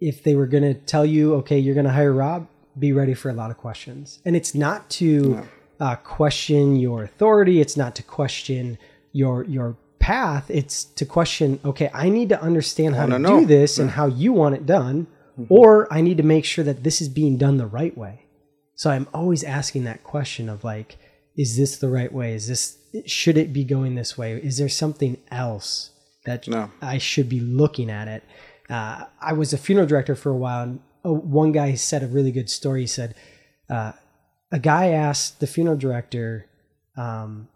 [0.00, 2.46] if they were going to tell you, okay, you're going to hire Rob,
[2.78, 4.20] be ready for a lot of questions.
[4.24, 5.46] And it's not to
[5.80, 7.60] uh, question your authority.
[7.60, 8.78] It's not to question
[9.12, 10.50] your your path.
[10.50, 13.46] It's to question, okay, I need to understand how to wanna do know.
[13.46, 15.06] this and how you want it done,
[15.48, 18.26] or I need to make sure that this is being done the right way.
[18.74, 20.98] So I'm always asking that question of like,
[21.36, 22.34] is this the right way?
[22.34, 24.34] Is this should it be going this way?
[24.34, 25.90] Is there something else
[26.26, 26.70] that No.
[26.80, 28.22] I should be looking at it?
[28.70, 32.06] Uh, I was a funeral director for a while, and uh, one guy said a
[32.06, 32.82] really good story.
[32.82, 33.14] He said
[33.70, 33.92] uh,
[34.52, 36.46] a guy asked the funeral director
[36.96, 37.48] um,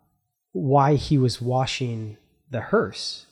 [0.52, 2.16] why he was washing
[2.50, 3.26] the hearse,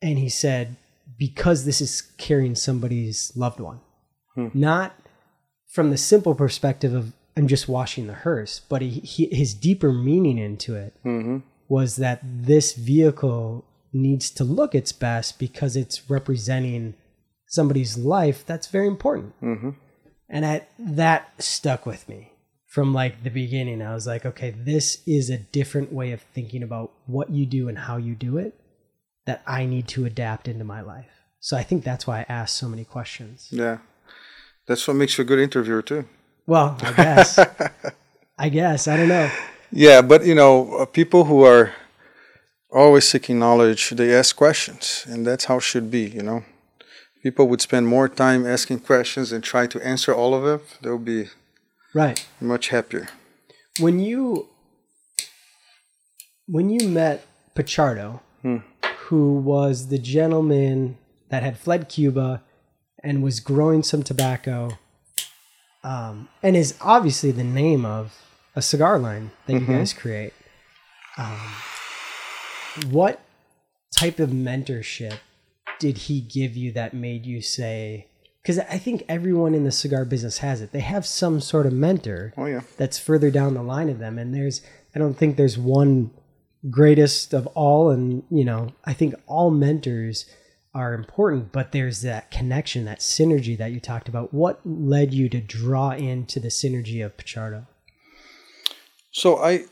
[0.00, 0.76] and he said
[1.18, 3.80] because this is carrying somebody's loved one,
[4.54, 4.94] not
[5.68, 9.92] from the simple perspective of I'm just washing the hearse, but he, he, his deeper
[9.92, 11.38] meaning into it Mm-hmm.
[11.68, 16.94] was that this vehicle needs to look its best because it's representing
[17.52, 19.38] somebody's life that's very important.
[19.42, 19.70] Mm-hmm.
[20.30, 22.32] And I, that stuck with me
[22.66, 23.82] from like the beginning.
[23.82, 27.68] I was like, okay, this is a different way of thinking about what you do
[27.68, 28.58] and how you do it
[29.26, 31.10] that I need to adapt into my life.
[31.40, 33.48] So I think that's why I asked so many questions.
[33.50, 33.78] Yeah.
[34.66, 36.06] That's what makes you a good interviewer too.
[36.46, 37.38] Well, I guess.
[38.38, 38.88] I guess.
[38.88, 39.30] I don't know.
[39.70, 41.72] Yeah, but you know, uh, people who are
[42.70, 46.08] always seeking knowledge, they ask questions, and that's how it should be.
[46.08, 46.44] You know,
[47.22, 50.60] people would spend more time asking questions and try to answer all of them.
[50.82, 51.28] They'll be
[51.94, 52.24] Right.
[52.40, 53.08] much happier.
[53.80, 54.48] when you
[56.46, 58.20] when you met Pichardo,
[59.06, 60.98] who was the gentleman
[61.30, 62.42] that had fled Cuba
[63.02, 64.76] and was growing some tobacco,
[65.84, 68.14] um, and is obviously the name of
[68.54, 70.34] a cigar line that you guys create.
[71.16, 71.38] Um,
[72.90, 73.20] what
[73.96, 75.18] type of mentorship
[75.82, 78.06] did he give you that made you say?
[78.40, 80.70] Because I think everyone in the cigar business has it.
[80.70, 84.16] They have some sort of mentor Oh yeah, that's further down the line of them.
[84.16, 84.62] And there's
[84.94, 86.12] i don't think there's one
[86.70, 87.90] greatest of all.
[87.90, 90.26] And you know i think all mentors
[90.72, 94.32] are important but there's that connection that synergy that you talked about.
[94.32, 97.66] What led you to draw into the synergy of pichardo?
[99.10, 99.64] So I,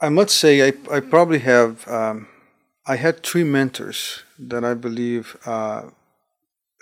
[0.00, 2.26] I must say, I, I probably have, um,
[2.86, 5.82] I had three mentors that I believe uh,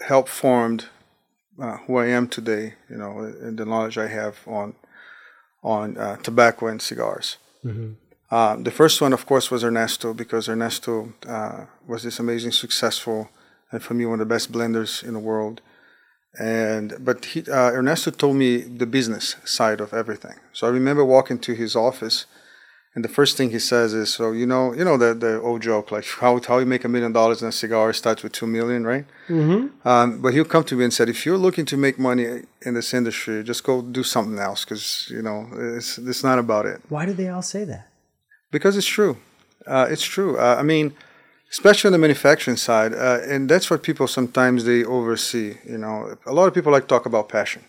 [0.07, 0.87] helped formed
[1.61, 2.75] uh, who I am today.
[2.88, 4.75] You know, and the knowledge I have on
[5.62, 7.37] on uh, tobacco and cigars.
[8.31, 13.31] Uh, the first one, of course, was Ernesto because Ernesto uh, was this amazing, successful,
[13.73, 15.61] and for me, one of the best blenders in the world.
[16.38, 20.37] And but he, uh, Ernesto told me the business side of everything.
[20.53, 22.27] So I remember walking to his office,
[22.99, 25.61] and the first thing he says is, "So you know, you know the the old
[25.63, 28.49] joke like how how you make a million dollars in a cigar starts with two
[28.57, 29.89] million, right?" mm-hmm.
[29.91, 32.25] Um, but he'll come to me and said, if you're looking to make money
[32.67, 34.85] in this industry, just go do something else because
[35.17, 35.39] you know
[35.77, 36.77] it's it's not about it.
[36.95, 37.85] why do they all say that
[38.57, 39.15] Because it's true.
[39.75, 40.33] Uh, it's true.
[40.45, 40.87] Uh, I mean,
[41.57, 45.51] especially on the manufacturing side, uh, and that's what people sometimes they oversee.
[45.73, 45.97] You know,
[46.33, 47.63] a lot of people like to talk about passion,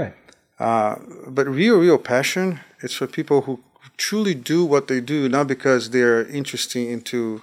[0.00, 0.14] right
[0.58, 0.96] uh,
[1.26, 3.60] but real, real passion, it's for people who
[3.96, 7.42] truly do what they do, not because they're interested into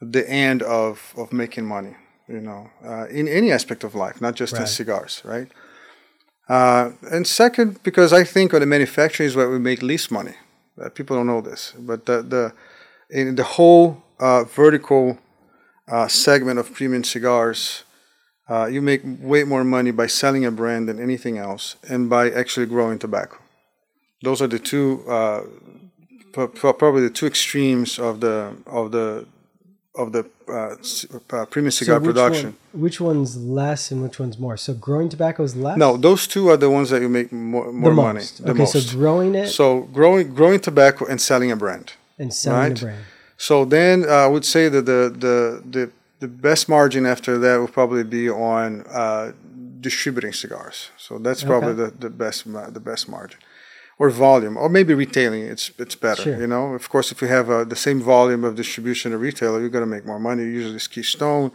[0.00, 1.96] the end of of making money.
[2.28, 5.48] You know, uh, in any aspect of life, not just in cigars, right?
[6.48, 10.34] Uh, and second, because I think on the manufacturing is where we make least money.
[10.80, 12.52] Uh, people don't know this, but the the
[13.10, 15.18] in the whole uh, vertical
[15.90, 17.84] uh, segment of premium cigars,
[18.48, 22.30] uh, you make way more money by selling a brand than anything else, and by
[22.30, 23.41] actually growing tobacco.
[24.22, 25.42] Those are the two, uh,
[26.32, 29.26] pro- pro- probably the two extremes of the of the
[29.94, 30.74] of the uh,
[31.36, 32.46] uh, premium cigar which production.
[32.72, 36.26] one- which one's less and which one's more so growing tobacco is less No, those
[36.26, 38.20] two are the ones that you make more, the more money.
[38.20, 38.72] most The okay most.
[38.88, 41.92] so growing it So growing growing tobacco and selling a brand.
[42.18, 42.74] and selling right.
[42.78, 43.04] the brand
[43.36, 45.36] So then uh, I would say that the the
[45.76, 45.82] the
[46.20, 48.68] the best margin after that will probably be on
[49.02, 49.32] uh,
[49.88, 50.90] distributing cigars.
[50.96, 51.90] So that's probably Okay.
[52.00, 52.38] the, the best
[52.78, 53.38] the best margin,
[53.98, 55.42] or volume, or maybe retailing.
[55.44, 56.22] It's it's better.
[56.22, 56.40] Sure.
[56.40, 59.60] You know, of course, if you have uh, the same volume of distribution to retailer,
[59.60, 60.42] you're going to make more money.
[60.44, 61.50] Usually, it's Keystone.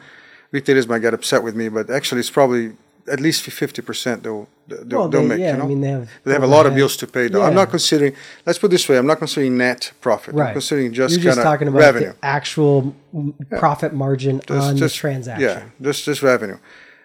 [0.51, 2.71] Retailers might get upset with me, but actually, it's probably
[3.11, 5.39] at least fifty percent they'll they'll, Well, they'll they- make.
[5.39, 5.63] yeah, you know?
[5.65, 7.41] I mean, they have They have a lot of bills to pay, though.
[7.43, 8.13] I'm not considering.
[8.45, 10.33] Let's put it this way: I'm not considering net profit.
[10.35, 10.47] Right.
[10.47, 12.13] I'm considering just You're just talking about revenue.
[12.13, 15.49] the actual m profit margin Just- on just- the transaction.
[15.49, 16.57] Yeah, just just revenue,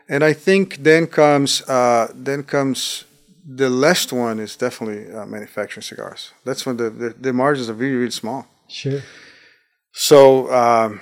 [0.08, 3.04] and I think then comes uh, then comes
[3.44, 6.32] the last one is definitely uh, manufacturing cigars.
[6.44, 8.46] That's when the, the the margins are really really small.
[8.68, 9.00] Sure.
[9.92, 11.00] So, um,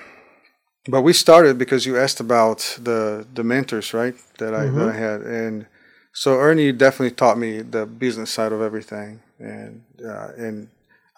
[0.88, 4.14] but we started because you asked about the the mentors, right?
[4.38, 5.66] That I that I had, and
[6.12, 10.68] so Ernie definitely taught me the business side of everything, and uh, and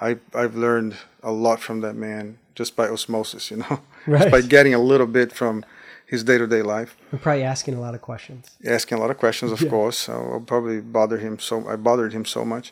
[0.01, 4.19] I I've learned a lot from that man just by osmosis, you know, Right.
[4.31, 5.65] just by getting a little bit from
[6.13, 6.91] his day to day life.
[7.13, 8.43] We're probably asking a lot of questions.
[8.79, 9.71] Asking a lot of questions, of Yeah.
[9.77, 9.99] course.
[10.13, 12.67] I'll probably bother him so I bothered him so much,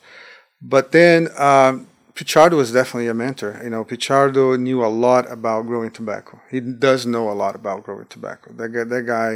[0.74, 1.20] but then.
[1.50, 1.74] Um,
[2.20, 3.52] Pichardo was definitely a mentor.
[3.64, 6.34] You know, Pichardo knew a lot about growing tobacco.
[6.54, 8.46] He does know a lot about growing tobacco.
[8.60, 9.32] That guy, that guy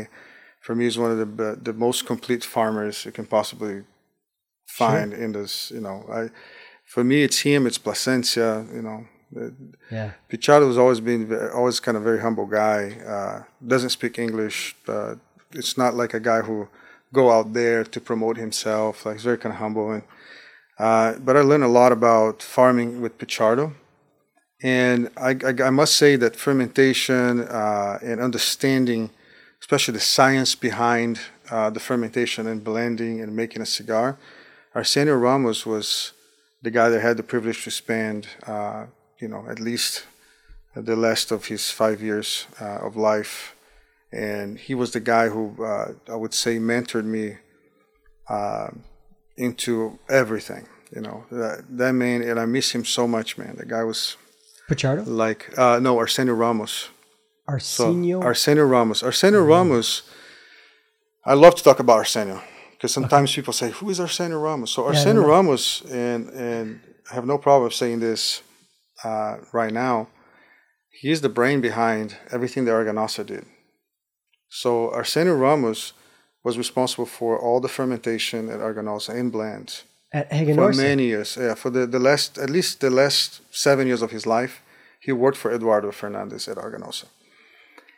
[0.65, 1.29] for me, is one of the
[1.69, 3.77] the most complete farmers you can possibly
[4.81, 5.53] find in this.
[5.77, 6.23] You know, I
[6.93, 7.67] for me, it's him.
[7.69, 8.51] It's Plasencia.
[8.77, 8.99] You know,
[9.91, 10.13] Yeah.
[10.31, 12.97] Pichardo has always been always kind of very humble guy.
[13.07, 14.77] Uh, doesn't speak English.
[14.87, 15.17] Uh,
[15.53, 16.69] it's not like a guy who
[17.13, 19.07] go out there to promote himself.
[19.07, 19.93] Like he's very kind of humble.
[19.93, 20.03] And
[20.79, 23.73] uh, but I learned a lot about farming with Pichardo,
[24.63, 29.11] and I, I, I must say that fermentation uh, and understanding,
[29.61, 34.19] especially the science behind uh, the fermentation and blending and making a cigar,
[34.75, 36.13] Arsenio Ramos was
[36.63, 38.87] the guy that had the privilege to spend, uh,
[39.19, 40.07] you know, at least
[40.75, 43.55] the last of his five years uh, of life.
[44.13, 47.39] And he was the guy who uh, I would say mentored me
[48.29, 48.69] uh,
[49.37, 50.69] into everything.
[50.95, 53.57] You know, that, that man, and I miss him so much, man.
[53.57, 54.17] The guy was
[54.71, 55.05] Pichardo?
[55.07, 56.89] like, uh, no, Arsenio Ramos.
[57.59, 58.23] So Arsenio?
[58.23, 59.03] Arsenio Ramos.
[59.03, 60.03] Arsenio Ramos.
[61.25, 62.41] I love to talk about Arsenio
[62.73, 65.29] because sometimes people say, "Who is Arsenio Ramos?" So Arsenio know.
[65.29, 68.43] Ramos, and and I have no problem saying this
[69.05, 70.09] uh, right now.
[70.91, 73.45] He is the brain behind everything that Aganorsa did.
[74.49, 75.93] So Arsenio Ramos
[76.45, 81.37] was responsible for all the fermentation at Aganorsa in blends At for many years.
[81.41, 84.63] Yeah, for the, the last at least the last seven years of his life,
[85.01, 87.07] he worked for Eduardo Fernandez at Aganorsa.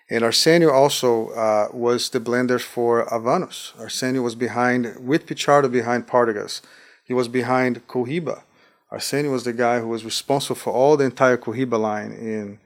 [0.08, 3.78] And Arsenio also uh, was the blender for Habanos.
[3.78, 6.62] Arsenio was behind with Pichardo behind Partagas.
[7.04, 8.42] He was behind Cohiba.
[8.90, 12.58] Arsenio was the guy who was responsible for all the entire Cohiba line in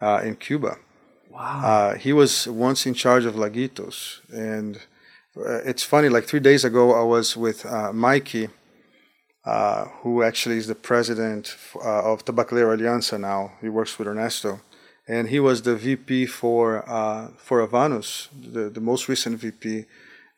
[0.00, 0.76] uh, in Cuba.
[1.30, 1.60] Wow.
[1.64, 4.76] Uh, he was once in charge of Laguitos, and
[5.36, 6.08] uh, it's funny.
[6.08, 8.48] Like three days ago, I was with uh, Mikey,
[9.44, 13.52] uh, who actually is the president uh, of Tabacalera Alianza now.
[13.60, 14.60] He works with Ernesto,
[15.08, 19.86] and he was the VP for uh, for Habanos, the the most recent VP,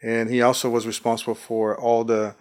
[0.02, 2.34] and he also was responsible for all the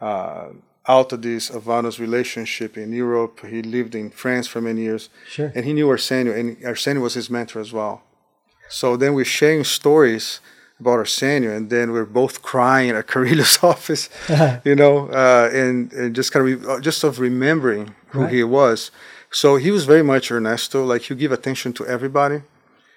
[0.00, 0.48] uh,
[0.88, 3.44] Altadis Habanos relationship in Europe.
[3.46, 5.52] He lived in France for many years Sure.
[5.54, 8.02] and he knew Arsenio, and Arsenio was his mentor as well.
[8.70, 10.40] So then we're sharing stories
[10.80, 14.08] about Arsenio, and then we're both crying at Carrillo's office,
[14.64, 18.32] you know, uh, and, and just kind of re- just of remembering who Right.
[18.32, 18.90] he was.
[19.30, 22.42] So he was very much Ernesto, like he give attention to everybody,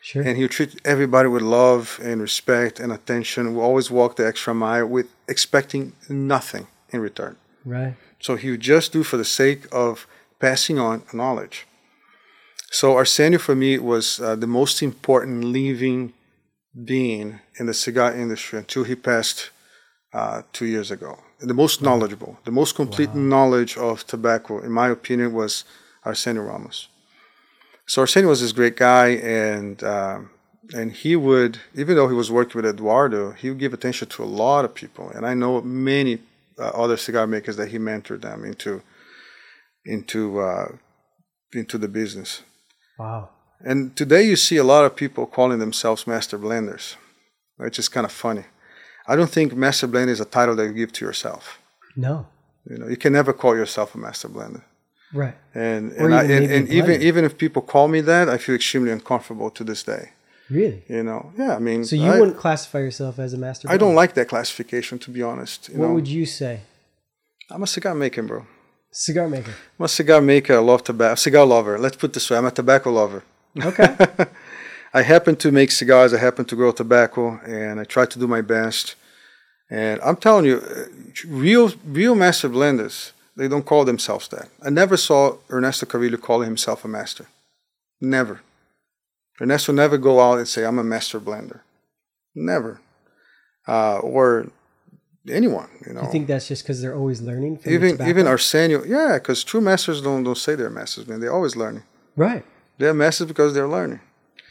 [0.01, 0.21] Sure.
[0.23, 3.55] and he treat everybody with love and respect and attention.
[3.55, 7.35] We always walk the extra mile with expecting nothing in return.
[7.65, 7.95] Right.
[8.19, 10.07] So he would just do for the sake of
[10.39, 11.65] passing on knowledge.
[12.71, 16.13] So Arsenio for me was uh, the most important living
[16.85, 19.49] being in the cigar industry until he passed
[20.13, 21.19] uh, two years ago.
[21.39, 25.63] The most knowledgeable, the most complete knowledge of tobacco, in my opinion, was
[26.05, 26.87] Arsenio Ramos.
[27.87, 30.29] So Arsenio was this great guy, and um,
[30.73, 34.23] and he would, even though he was working with Eduardo, he would give attention to
[34.23, 35.09] a lot of people.
[35.09, 36.19] And I know many uh,
[36.65, 38.81] other cigar makers that he mentored them into
[39.85, 40.75] into uh,
[41.53, 42.43] into the business.
[42.97, 43.29] Wow.
[43.63, 46.95] And today you see a lot of people calling themselves master blenders,
[47.57, 48.45] which is kind of funny.
[49.07, 51.59] I don't think master blender is a title that you give to yourself.
[51.95, 52.27] No.
[52.69, 54.63] You know, you can never call yourself a master blender.
[55.13, 55.35] Right.
[55.53, 58.55] And and, I, even and, and even even if people call me that, I feel
[58.55, 60.11] extremely uncomfortable to this day.
[60.51, 60.83] Really?
[60.87, 61.55] You know, yeah.
[61.55, 64.27] I mean, So you I, wouldn't classify yourself as a master I don't like that
[64.27, 65.69] classification, to be honest.
[65.69, 66.61] You What know, would you say?
[67.49, 68.45] I'm a cigar maker, bro.
[68.91, 69.53] Cigar maker.
[69.79, 70.55] I'm a cigar maker.
[70.55, 71.15] I love tobacco.
[71.15, 71.79] Cigar lover.
[71.79, 73.23] Let's put it this way: I'm a tobacco lover.
[73.69, 73.95] Okay.
[74.93, 76.13] I happen to make cigars.
[76.13, 78.95] I happen to grow tobacco, and I try to do my best.
[79.69, 80.85] And I'm telling you, uh,
[81.27, 84.49] real real master blenders, they don't call themselves that.
[84.61, 87.25] I never saw Ernesto Carrillo calling himself a master.
[88.01, 88.41] Never.
[89.41, 91.61] Ernesto never go out and say, "I'm a master blender."
[92.35, 92.79] Never.
[93.67, 94.47] Uh, or
[95.29, 96.01] anyone, you know.
[96.03, 97.59] You think that's just because they're always learning?
[97.65, 101.19] Even even Arsenio, yeah, because true masters don't don't say they're masters, man.
[101.19, 101.83] They're always learning.
[102.15, 102.45] right.
[102.77, 103.99] They're masters because they're learning.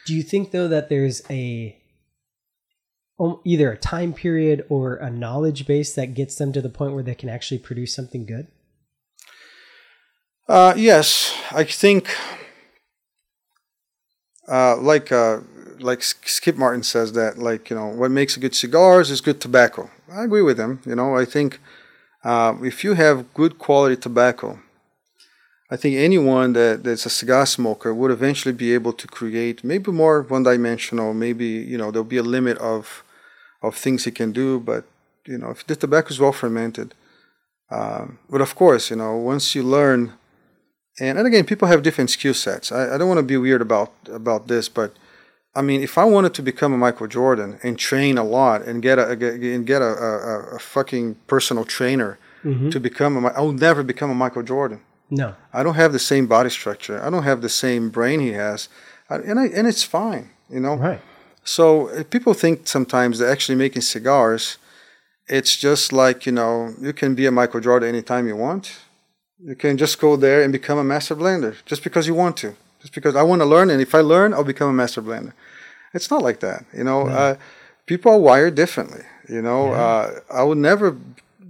[0.06, 1.76] Do you think though that there's a
[3.44, 7.02] either a time period or a knowledge base that gets them to the point where
[7.02, 8.46] they can actually produce something good?
[10.48, 12.08] Uh, yes, I think,
[14.50, 15.40] uh, like uh,
[15.78, 19.40] like Skip Martin says that, like you know, what makes a good cigars is good
[19.40, 19.90] tobacco.
[20.12, 20.80] I agree with him.
[20.84, 21.60] You know, I think
[22.24, 24.58] uh, if you have good quality tobacco,
[25.70, 29.92] I think anyone that, that's a cigar smoker would eventually be able to create maybe
[29.92, 31.14] more one-dimensional.
[31.14, 33.04] Maybe you know there'll be a limit of
[33.62, 34.84] of things he can do, but
[35.26, 36.94] you know if the tobacco is well fermented.
[37.70, 40.14] Um, but of course, you know once you learn,
[41.00, 42.70] and, and again, people have different skill sets.
[42.70, 44.90] I, I don't want to be weird about about this, but
[45.54, 48.80] I mean, if I wanted to become a Michael Jordan and train a lot and
[48.82, 52.70] get a, get, and get a, a, a fucking personal trainer Mm-hmm.
[52.70, 54.80] to become a, I will never become a Michael Jordan.
[55.10, 55.34] No.
[55.52, 56.98] I don't have the same body structure.
[57.06, 58.70] I don't have the same brain he has,
[59.10, 60.76] I, and I and it's fine, you know.
[60.76, 61.00] Right.
[61.44, 64.56] So uh, people think sometimes that actually making cigars,
[65.28, 68.72] it's just like you know you can be a Michael Jordan anytime you want.
[69.42, 72.54] You can just go there and become a master blender just because you want to.
[72.80, 75.32] Just because I want to learn, and if I learn, I'll become a master blender.
[75.92, 77.08] It's not like that, you know.
[77.08, 77.36] Uh,
[77.86, 79.02] people are wired differently.
[79.28, 80.96] You know, uh, I would never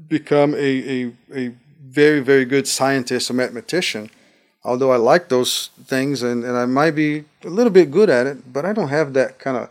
[0.08, 4.10] become a, a, a very very good scientist or mathematician
[4.64, 8.26] although I like those things and, and I might be a little bit good at
[8.26, 9.70] it, but I don't have that kind of,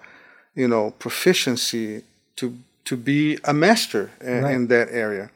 [0.55, 2.03] you know, proficiency
[2.37, 4.55] to to be a master in, Right.
[4.55, 5.29] in that area.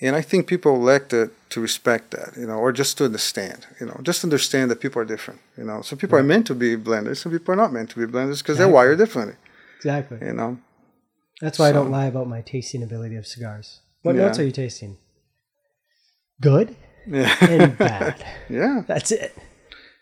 [0.00, 3.66] And I think people lack to, to respect that, you know, or just to understand,
[3.80, 5.78] you know, just understand that people are different, you know.
[5.82, 8.38] Some people are meant to be blenders, some people are not meant to be blenders
[8.42, 9.36] because they're wired differently,
[9.78, 10.18] Exactly.
[10.28, 10.58] you know.
[11.42, 13.80] That's why I don't lie about my tasting ability of cigars.
[14.02, 14.22] What Yeah.
[14.26, 14.96] notes are you tasting?
[16.40, 16.74] Good
[17.06, 17.36] Yeah.
[17.40, 18.24] and bad.
[18.48, 18.82] yeah.
[18.86, 19.36] That's it.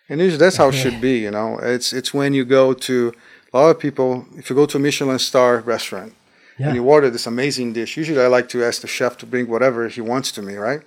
[0.08, 1.58] And usually that's how it should be, you know.
[1.74, 3.12] It's it's when you go to
[3.52, 4.26] a lot of people.
[4.36, 6.12] If you go to a Michelin star restaurant
[6.58, 6.66] Yeah.
[6.68, 9.46] and you order this amazing dish, usually I like to ask the chef to bring
[9.48, 10.82] whatever he wants to me, right?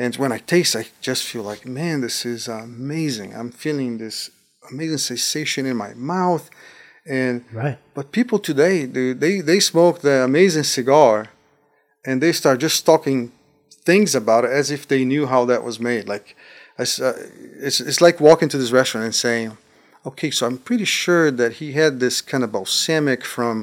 [0.00, 3.30] And when I taste, I just feel like, man, this is amazing.
[3.38, 4.30] I'm feeling this
[4.72, 6.44] amazing sensation in my mouth,
[7.06, 7.78] and Right.
[7.96, 11.14] but people today, dude, they they smoke the amazing cigar,
[12.06, 13.18] and they start just talking
[13.90, 16.04] things about it as if they knew how that was made.
[16.14, 16.26] Like,
[16.78, 17.16] it's uh,
[17.66, 19.48] it's, it's like walking to this restaurant and saying,
[20.08, 23.56] "Okay, so I'm pretty sure that he had this kind of balsamic from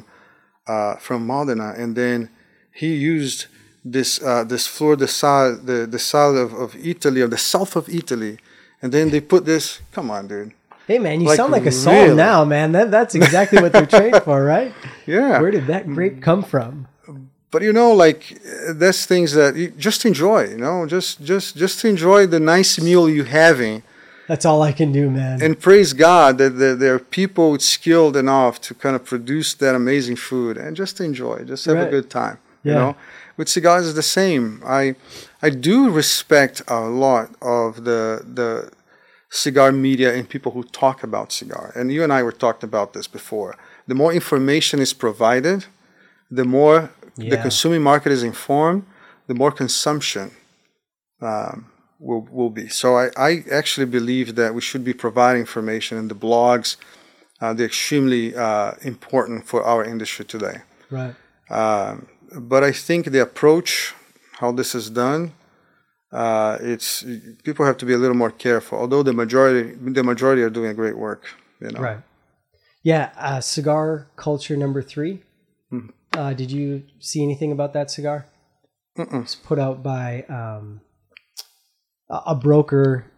[0.74, 2.30] uh, from Modena, and then
[2.82, 3.48] he used
[3.92, 7.76] this uh, this flor de sal, the the sal of, of Italy, of the south
[7.76, 8.38] of Italy,
[8.82, 9.80] and then they put this.
[9.92, 10.52] Come on, dude.
[10.88, 12.16] Hey man, you Like, sound like a song really?
[12.16, 12.72] now, man.
[12.72, 14.72] That that's exactly what they're trained for, right?
[15.06, 15.40] Yeah.
[15.42, 16.88] Where did that grape come from?
[17.50, 18.22] but you know like
[18.84, 23.08] that's things that you just enjoy you know just just just enjoy the nice meal
[23.10, 23.84] you're having
[24.28, 25.42] That's all I can do, man.
[25.42, 29.74] and praise god that there, there are people skilled enough to kind of produce that
[29.76, 31.88] amazing food and just enjoy just have Right.
[31.88, 32.92] a good time you know
[33.38, 34.96] with cigars is the same i
[35.42, 38.72] i do respect a lot of the the
[39.30, 42.94] cigar media and people who talk about cigar and you and i were talking about
[42.94, 45.66] this before the more information is provided
[46.30, 48.86] the more the consuming market is informed,
[49.28, 50.32] the more consumption
[51.22, 51.68] um,
[52.00, 52.68] will will be.
[52.68, 56.78] So I, I actually believe that we should be providing information, and the blogs
[57.42, 60.62] uh, they're extremely uh, important for our industry today.
[60.90, 61.16] right.
[61.50, 63.94] Um, but I think the approach,
[64.40, 65.34] how this is done,
[66.12, 67.04] uh, it's
[67.44, 68.78] people have to be a little more careful.
[68.80, 71.24] Although the majority the majority are doing a great work,
[71.62, 71.82] you know.
[71.82, 72.00] Right.
[72.84, 73.12] Yeah.
[73.18, 75.22] Uh, cigar culture number three.
[75.70, 75.88] Hmm.
[76.14, 78.28] Uh, did you see anything about that cigar?
[78.98, 79.24] Mm-mm.
[79.24, 80.82] It's put out by um,
[82.10, 83.12] a a broker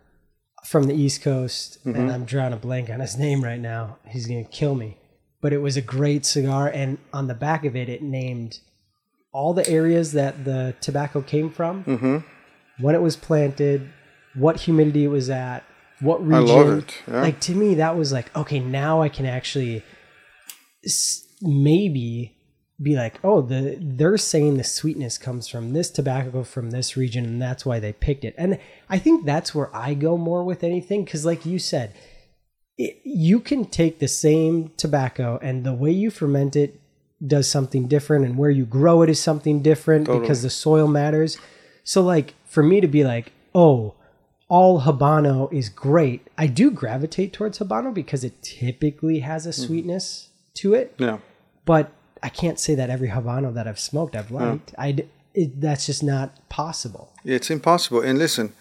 [0.66, 1.98] from the East Coast, Mm-hmm.
[2.00, 3.98] and I'm drawing a blank on his name right now.
[4.08, 4.98] He's gonna kill me.
[5.42, 8.60] But it was a great cigar, and on the back of it, it named
[9.40, 12.18] all the areas that the tobacco came from, hmm
[12.84, 13.80] when it was planted,
[14.44, 15.60] what humidity it was at,
[16.08, 16.46] what I region.
[16.48, 16.92] love it.
[17.08, 17.22] Yeah.
[17.28, 19.84] Like to me, that was like, okay, now I can actually
[21.42, 22.36] maybe
[22.82, 27.26] be like, oh, the they're saying the sweetness comes from this tobacco from this region,
[27.26, 28.34] and that's why they picked it.
[28.38, 28.52] And
[28.96, 31.94] I think that's where I go more with anything, because like you said,
[32.78, 36.80] it, you can take the same tobacco and the way you ferment it
[37.26, 40.22] does something different and where you grow it is something different Totally.
[40.22, 41.38] because the soil matters.
[41.84, 43.96] So like for me to be like, "Oh,
[44.48, 49.50] all habano is great." I do gravitate towards habano because it typically has Mm-hmm.
[49.50, 51.20] a sweetness to it, Yeah.
[51.66, 51.92] but
[52.24, 54.74] I can't say that every habano that I've smoked I've liked.
[54.78, 57.14] I it, that's just not possible.
[57.24, 58.02] It's impossible.
[58.02, 58.54] And listen,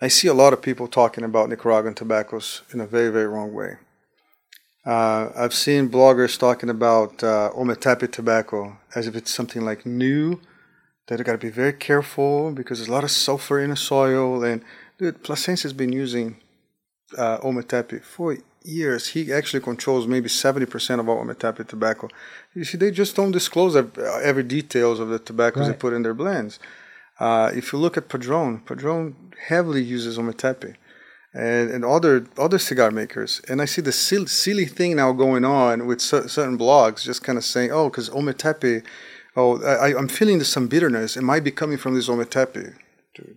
[0.00, 3.52] I see a lot of people talking about Nicaraguan tobaccos in a very, very wrong
[3.52, 3.76] way.
[4.88, 10.40] Uh, I've seen bloggers talking about uh, Ometepe tobacco as if it's something like new,
[11.08, 13.76] that you got to be very careful because there's a lot of sulfur in the
[13.76, 14.42] soil.
[14.42, 14.64] And
[14.96, 16.38] dude, Plasencia has been using
[17.18, 19.08] uh, Ometepe for years.
[19.08, 22.08] He actually controls maybe 70% of all Ometepe tobacco.
[22.54, 26.14] You see, they just don't disclose every details of the tobaccos they put in their
[26.14, 26.58] blends.
[27.20, 29.14] Uh, if you look at Padron, Padron
[29.48, 30.76] heavily uses Ometepe
[31.38, 33.40] and, and other other cigar makers.
[33.48, 37.22] And I see the sil- silly thing now going on with cer- certain blogs just
[37.22, 38.82] kind of saying, oh, because Ometepe,
[39.36, 41.16] oh, I, I'm feeling some bitterness.
[41.16, 42.74] It might be coming from this Ometepe.
[43.14, 43.36] Dude,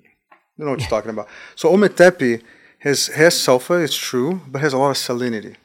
[0.58, 1.28] you know what you're talking about.
[1.56, 2.42] So Ometepe
[2.80, 5.56] has, has sulfur, it's true, but has a lot of salinity.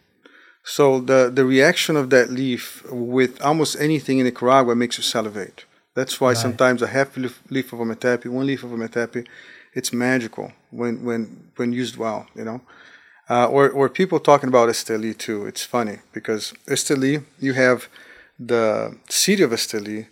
[0.62, 5.64] So the, the reaction of that leaf with almost anything in Nicaragua makes you salivate.
[5.94, 9.26] That's why sometimes a half leaf, leaf of Ometepe, one leaf of Ometepe,
[9.76, 11.20] it's magical when, when,
[11.56, 12.60] when used well, you know.
[13.28, 15.46] Uh, or, or people talking about Esteli too.
[15.46, 17.88] It's funny because Esteli, you have
[18.52, 20.06] the city of Esteli,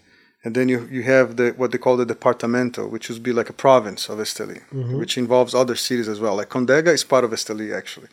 [0.45, 3.49] and then you, you have the what they call the departamento, which would be like
[3.49, 4.61] a province of Esteli,
[4.99, 6.35] which involves other cities as well.
[6.37, 8.09] Like Condega is part of Esteli, actually.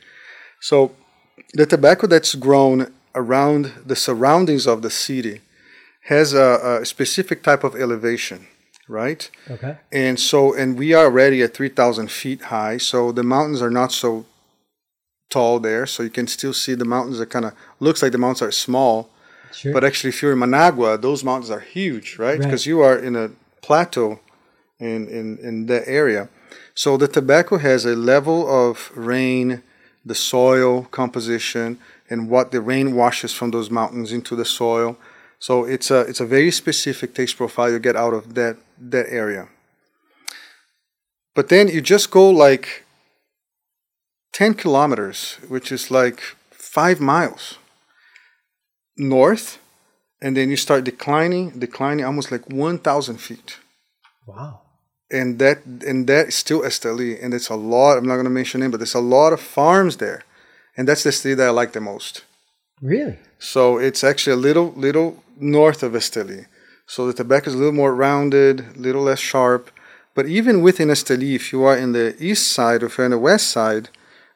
[0.60, 0.92] So
[1.54, 5.42] the tobacco that's grown around the surroundings of the city
[6.06, 8.48] has a, a specific type of elevation,
[8.88, 9.30] right?
[9.50, 9.78] Okay.
[9.92, 13.92] And so, and we are already at 3,000 feet high, so the mountains are not
[13.92, 14.26] so
[15.30, 15.86] tall there.
[15.86, 18.52] So you can still see the mountains are kind of, looks like the mountains are
[18.52, 19.10] small,
[19.54, 19.74] Sure.
[19.74, 22.32] but actually, if you're in Managua, those mountains are huge, right?
[22.32, 22.40] Right.
[22.40, 24.20] Because you are in a plateau
[24.80, 26.30] in, in, in that area.
[26.74, 29.62] So the tobacco has a level of rain,
[30.06, 31.80] the soil composition,
[32.10, 34.98] and what the rain washes from those mountains into the soil.
[35.40, 38.58] So it's a it's a very specific taste profile you get out of that
[38.90, 39.48] that area.
[41.36, 42.86] But then you just go like
[44.34, 46.22] 10 kilometers, which is like
[46.52, 47.58] five miles
[48.98, 49.60] north,
[50.22, 53.58] and then you start declining, declining almost like 1,000 feet.
[54.28, 54.62] wow.
[55.14, 57.98] And that and that is still Esteli, and it's a lot.
[57.98, 60.24] I'm not going to mention it, but there's a lot of farms there,
[60.78, 62.24] and that's the Esteli that I like the most.
[62.82, 63.20] Really?
[63.38, 66.46] So it's actually a little little north of Esteli.
[66.94, 69.72] So the tobacco is a little more rounded, a little less sharp.
[70.14, 73.12] But even within Esteli, if you are in the east side or if you're in
[73.12, 73.88] the west side,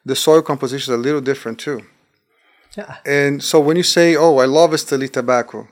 [0.06, 1.80] the soil composition is a little different too.
[2.74, 2.96] Yeah.
[3.04, 5.68] And so when you say, "Oh, I love Esteli tobacco,"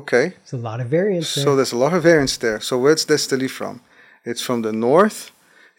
[0.00, 1.44] okay, It's a lot of variance there.
[1.44, 2.60] so there's a lot of variance there.
[2.68, 3.74] So where's the Esteli from?
[4.30, 5.18] It's from the north.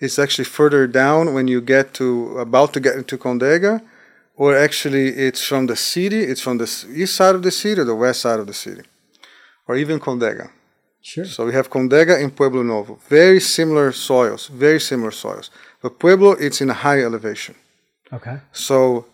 [0.03, 3.73] It's actually further down when you get to about to get into Condega,
[4.41, 6.21] or actually it's from the city.
[6.31, 6.69] It's from the
[7.01, 8.83] east side of the city or the west side of the city,
[9.71, 10.47] or even Condega.
[11.01, 11.25] sure.
[11.35, 12.93] So we have Condega and Pueblo Novo.
[13.07, 15.49] Very similar soils, very similar soils.
[15.81, 17.55] But Pueblo, it's in a high elevation.
[18.17, 18.37] Okay.
[18.51, 19.05] So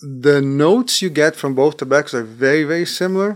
[0.00, 3.30] the notes you get from both tobaccos are very, very similar,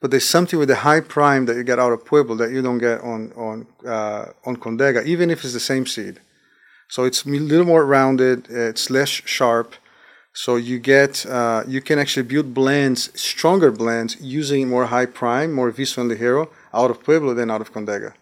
[0.00, 2.60] but there's something with the high prime that you get out of Pueblo that you
[2.66, 3.56] don't get on on
[3.96, 6.20] uh, on Condega, even if it's the same seed.
[6.94, 9.68] So it's a little more rounded, it's less sharp.
[10.34, 15.52] So you get uh, you can actually build blends, stronger blends, using more high prime,
[15.52, 18.14] more Viso and Ligero out of Pueblo than out of Condega.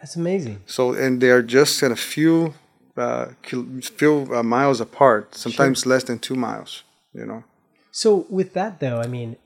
[0.00, 0.62] That's amazing.
[0.66, 2.54] So and they are just kind a few
[2.96, 6.82] uh, few uh, miles apart, sometimes less than two miles.
[7.12, 7.44] You know.
[7.92, 9.36] So with that though, I mean,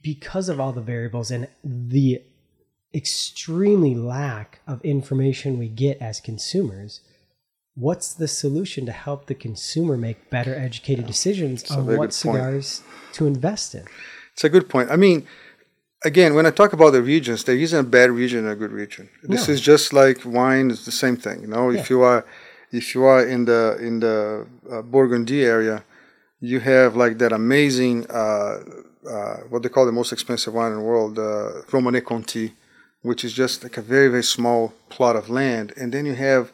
[0.00, 2.22] because of all the variables and the
[2.94, 7.00] extremely lack of information we get as consumers,
[7.78, 12.12] what's the solution to help the consumer make better educated decisions on what good point.
[12.12, 13.84] cigars to invest in?
[14.32, 14.90] It's a good point.
[14.90, 15.26] I mean,
[16.04, 18.72] again, when I talk about the regions, there isn't a bad region and a good
[18.72, 19.08] region.
[19.22, 19.54] This No.
[19.54, 21.40] is just like wine; it's the same thing.
[21.42, 22.24] You know, if you are
[22.72, 25.84] if you are in the in the uh, Burgundy area,
[26.40, 28.58] you have like that amazing uh,
[29.08, 32.52] uh, what they call the most expensive wine in the world, uh, Romanée Conti,
[33.02, 36.52] which is just like a very very small plot of land, and then you have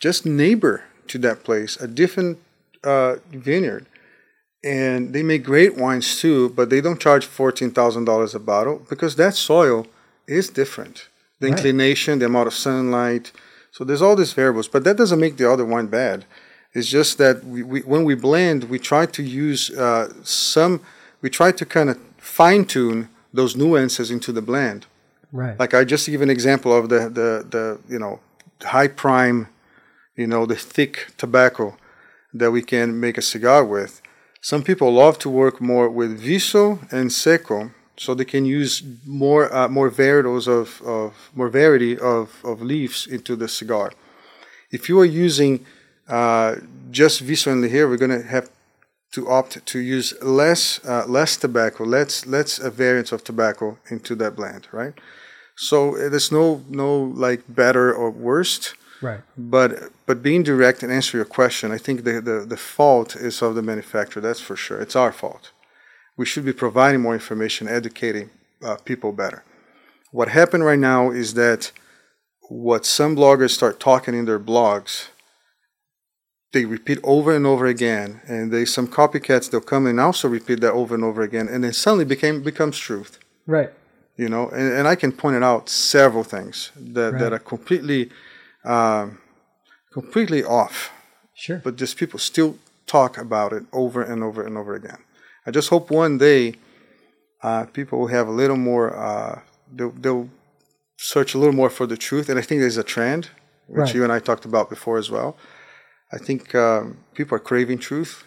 [0.00, 2.38] just neighbor to that place a different
[2.82, 3.86] uh, vineyard
[4.62, 8.82] and they make great wines too, but they don't charge fourteen thousand dollars a bottle
[8.88, 9.86] because that soil
[10.26, 11.08] is different.
[11.40, 11.56] The Right.
[11.58, 13.32] inclination, the amount of sunlight.
[13.72, 16.24] So there's all these variables, but that doesn't make the other wine bad.
[16.72, 20.80] It's just that we, we when we blend, we try to use uh, some,
[21.20, 24.86] we try to kind of fine tune those nuances into the blend.
[25.32, 25.58] Right.
[25.58, 28.20] Like I just give an example of the the the you know
[28.62, 29.48] high prime,
[30.16, 31.76] you know the thick tobacco
[32.32, 34.02] that we can make a cigar with.
[34.40, 39.52] Some people love to work more with viso and seco, so they can use more
[39.54, 43.92] uh, more varieties of, of more variety of, of leaves into the cigar.
[44.70, 45.64] If you are using
[46.08, 46.56] uh,
[46.90, 48.50] just viso and here, we're to have
[49.12, 54.14] to opt to use less uh, less tobacco, less less a variant of tobacco into
[54.16, 54.94] that blend, right?
[55.56, 58.74] So uh, there's no no like better or worst.
[59.02, 59.20] Right.
[59.36, 63.42] But but being direct and answer your question, I think the, the, the fault is
[63.42, 64.22] of the manufacturer.
[64.22, 64.80] That's for sure.
[64.80, 65.50] It's our fault.
[66.16, 68.30] We should be providing more information, educating
[68.64, 69.44] uh, people better.
[70.12, 71.72] What happened right now is that
[72.48, 75.08] what some bloggers start talking in their blogs,
[76.52, 80.60] they repeat over and over again, and they some copycats they'll come and also repeat
[80.60, 83.18] that over and over again, and then suddenly became becomes truth.
[83.46, 83.70] Right.
[84.16, 87.20] You know, and, and I can point it out several things that, Right.
[87.20, 88.10] that are completely
[88.64, 89.18] um,
[89.92, 90.90] completely off,
[91.34, 91.60] Sure.
[91.64, 94.98] but just people still talk about it over and over and over again.
[95.46, 96.54] I just hope one day
[97.42, 99.40] uh, people will have a little more, uh,
[99.72, 100.28] they'll, they'll
[100.98, 102.28] search a little more for the truth.
[102.28, 103.30] And I think there's a trend,
[103.66, 103.94] which Right.
[103.94, 105.36] you and I talked about before as well.
[106.12, 108.24] I think um, people are craving truth.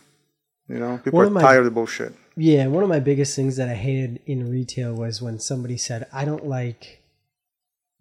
[0.68, 2.14] You know, people One are my- tired of the bullshit.
[2.36, 6.06] Yeah, one of my biggest things that I hated in retail was when somebody said,
[6.14, 7.02] I don't like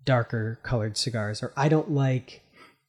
[0.06, 2.40] darker colored cigars, or I don't like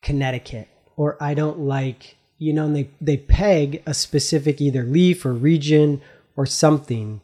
[0.01, 5.26] Connecticut, or I don't like, you know, and they, they peg a specific either leaf
[5.26, 6.01] or region
[6.38, 7.20] or something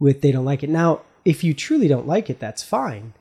[0.00, 0.70] with they don't like it.
[0.70, 3.14] Now, if you truly don't like it, that's fine.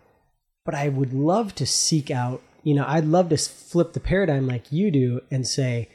[0.66, 4.48] But I would love to seek out, you know, I'd love to flip the paradigm
[4.48, 5.90] like you do and say,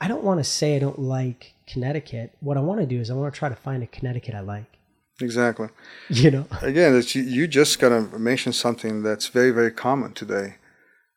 [0.00, 2.36] I don't want to say I don't like Connecticut.
[2.40, 4.40] What I want to do is I want to try to find a Connecticut I
[4.40, 4.78] like.
[5.20, 5.68] Exactly.
[6.08, 6.46] You know?
[6.60, 10.56] Again, you, you just gotta mention something that's very, very common today.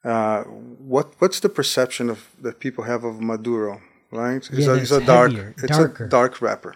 [0.03, 3.81] Uh, what what's the perception of that people have of Maduro?
[4.11, 4.37] Right?
[4.37, 6.75] It's Yeah, a, it's a dark, heavier, it's a dark wrapper.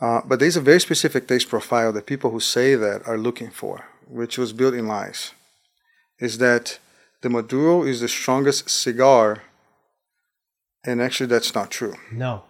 [0.00, 3.50] Uh, but there's a very specific taste profile that people who say that are looking
[3.50, 5.32] for, which was built in lies.
[6.18, 6.78] Is that
[7.20, 9.42] the Maduro is the strongest cigar,
[10.84, 11.94] and actually that's not true.
[12.12, 12.44] No.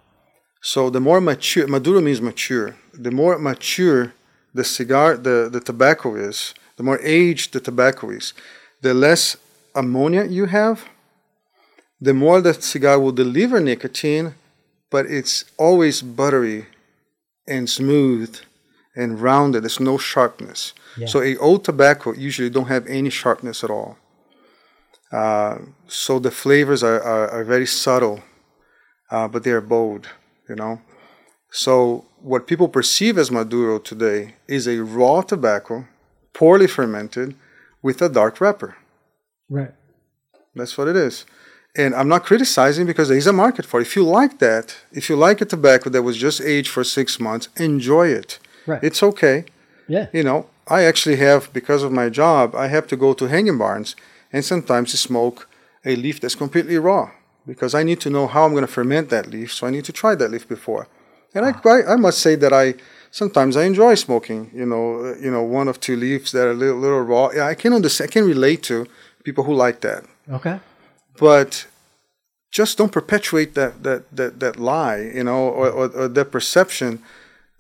[0.61, 2.77] So the more mature, Maduro means mature.
[2.93, 4.13] The more mature
[4.55, 8.35] the cigar, the, the tobacco is, the more aged the tobacco is,
[8.83, 9.37] the less
[9.75, 10.89] ammonia you have,
[12.01, 14.35] the more the cigar will deliver nicotine,
[14.91, 16.67] but it's always buttery
[17.47, 18.37] and smooth
[18.95, 19.63] and rounded.
[19.63, 20.75] There's no sharpness.
[20.97, 21.07] Yeah.
[21.07, 23.99] So a old tobacco usually don't have any sharpness at all.
[25.13, 28.23] Uh, so the flavors are, are, are very subtle,
[29.11, 30.09] uh, but they are bold,
[30.49, 30.81] you know.
[31.51, 35.87] So what people perceive as Maduro today is a raw tobacco,
[36.35, 37.35] poorly fermented,
[37.83, 38.77] with a dark wrapper.
[39.49, 39.73] Right.
[40.55, 41.25] That's what it is.
[41.77, 43.87] And I'm not criticizing because there is a market for it.
[43.87, 47.21] If you like that, if you like a tobacco that was just aged for six
[47.21, 48.39] months, enjoy it.
[48.67, 48.83] Right.
[48.83, 49.45] It's okay.
[49.87, 50.09] Yeah.
[50.13, 53.59] You know, I actually have, because of my job, I have to go to hanging
[53.59, 53.95] barns
[54.33, 55.49] and sometimes smoke
[55.85, 57.11] a leaf that's completely raw
[57.51, 59.49] because I need to know how I'm going to ferment that leaf.
[59.57, 60.85] So I need to try that leaf before.
[61.35, 62.67] And I, I, I must say that I
[63.11, 64.41] sometimes I enjoy smoking.
[64.61, 67.31] You know, uh, you know, one of two leaves that are a little, little raw.
[67.35, 68.11] Yeah, I can understand.
[68.11, 68.87] I can relate to
[69.25, 70.05] people who like that
[70.39, 70.57] Okay.
[71.19, 71.67] but
[72.51, 76.91] just don't perpetuate that that that, that lie, you know, or, or, or that perception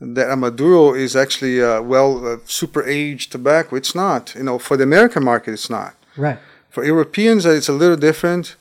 [0.01, 3.76] that a Maduro is actually uh, well uh, super aged tobacco.
[3.76, 5.93] It's not, you know, for the American market, it's not.
[6.16, 6.39] Right.
[6.70, 8.57] For Europeans, it's a little different.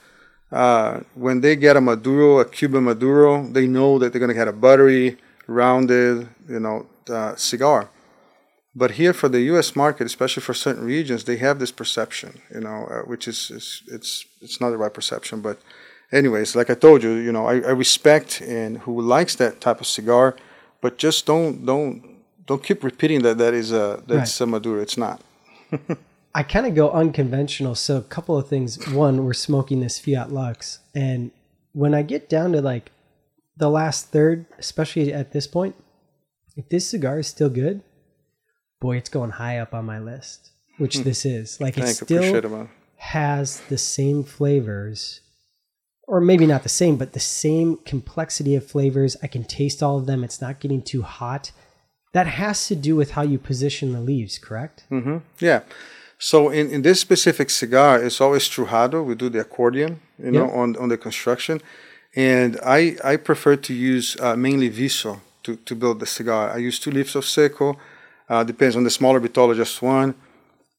[0.52, 4.36] Uh, when they get a Maduro, a Cuban Maduro, they know that they're going to
[4.36, 7.90] get a buttery, rounded, you know, uh, cigar.
[8.76, 9.76] But here, for the U.S.
[9.76, 13.82] market, especially for certain regions, they have this perception, you know, uh, which is, is
[13.88, 15.42] it's it's not the right perception.
[15.42, 15.60] But,
[16.12, 19.82] anyways, like I told you, you know, I, I respect and who likes that type
[19.82, 20.36] of cigar,
[20.80, 22.04] but just don't don't
[22.46, 24.80] don't keep repeating that that is a that's a Maduro.
[24.82, 25.22] It's not.
[26.38, 27.74] I kind of go unconventional.
[27.74, 28.88] So a couple of things.
[28.90, 31.32] One, we're smoking this Fiat Lux, and
[31.74, 32.92] when I get down to like
[33.58, 35.76] the last third, especially at this point,
[36.56, 37.82] if this cigar is still good,
[38.80, 40.52] boy, it's going high up on my list.
[40.78, 41.60] Which this is.
[41.60, 42.18] Like it Thank you.
[42.18, 45.22] Appreciate still has the same flavors,
[46.08, 49.18] or maybe not the same, but the same complexity of flavors.
[49.24, 50.24] I can taste all of them.
[50.24, 51.52] It's not getting too hot.
[52.14, 54.86] That has to do with how you position the leaves, correct?
[54.90, 55.62] hmm Yeah.
[56.20, 59.06] So in, in this specific cigar, it's always trujado.
[59.06, 60.62] We do the accordion, you know, Yeah.
[60.62, 61.62] on, on the construction.
[62.16, 66.50] And I, I prefer to use uh, mainly Viso to, to build the cigar.
[66.52, 67.78] I use two leaves of Seco,
[68.30, 70.16] uh, depends on the smaller Vitola, just one,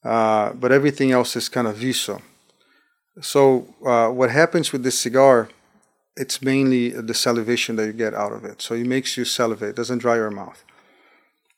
[0.05, 2.21] uh, but everything else is kind of Viso.
[3.21, 5.49] So uh, what happens with this cigar,
[6.17, 8.61] it's mainly the salivation that you get out of it.
[8.61, 10.65] So it makes you salivate, doesn't dry your mouth.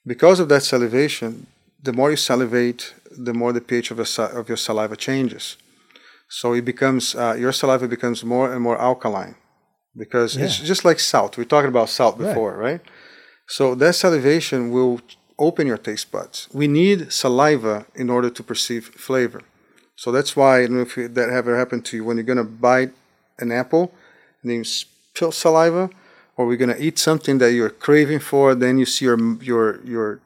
[0.07, 1.47] Because of that salivation,
[1.83, 5.57] the more you salivate, the more the pH of, your, of your saliva changes.
[6.29, 9.35] So it becomes uh, your saliva becomes more and more alkaline
[9.97, 10.45] because yeah.
[10.45, 11.37] it's just like salt.
[11.37, 12.73] We talked about salt before, right.
[12.73, 12.81] right?
[13.49, 15.01] So that salivation will
[15.39, 16.49] open your taste buds.
[16.53, 19.43] We need saliva in order to perceive flavor.
[19.97, 22.45] So that's why I don't know if that ever happened to you when you're gonna
[22.45, 22.93] bite
[23.39, 23.93] an apple
[24.41, 25.91] and then you spill saliva,
[26.37, 30.21] or we're gonna eat something that you're craving for, then you see your your your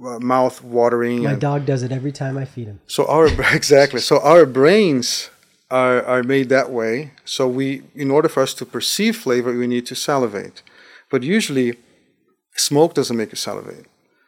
[0.00, 1.22] mouth watering.
[1.22, 2.80] My dog does it every time I feed him.
[2.86, 4.00] So our exactly.
[4.00, 5.30] So our brains
[5.70, 7.12] are, are made that way.
[7.24, 10.62] So we, in order for us to perceive flavor, we need to salivate.
[11.10, 11.76] But usually,
[12.56, 13.86] smoke doesn't make you salivate.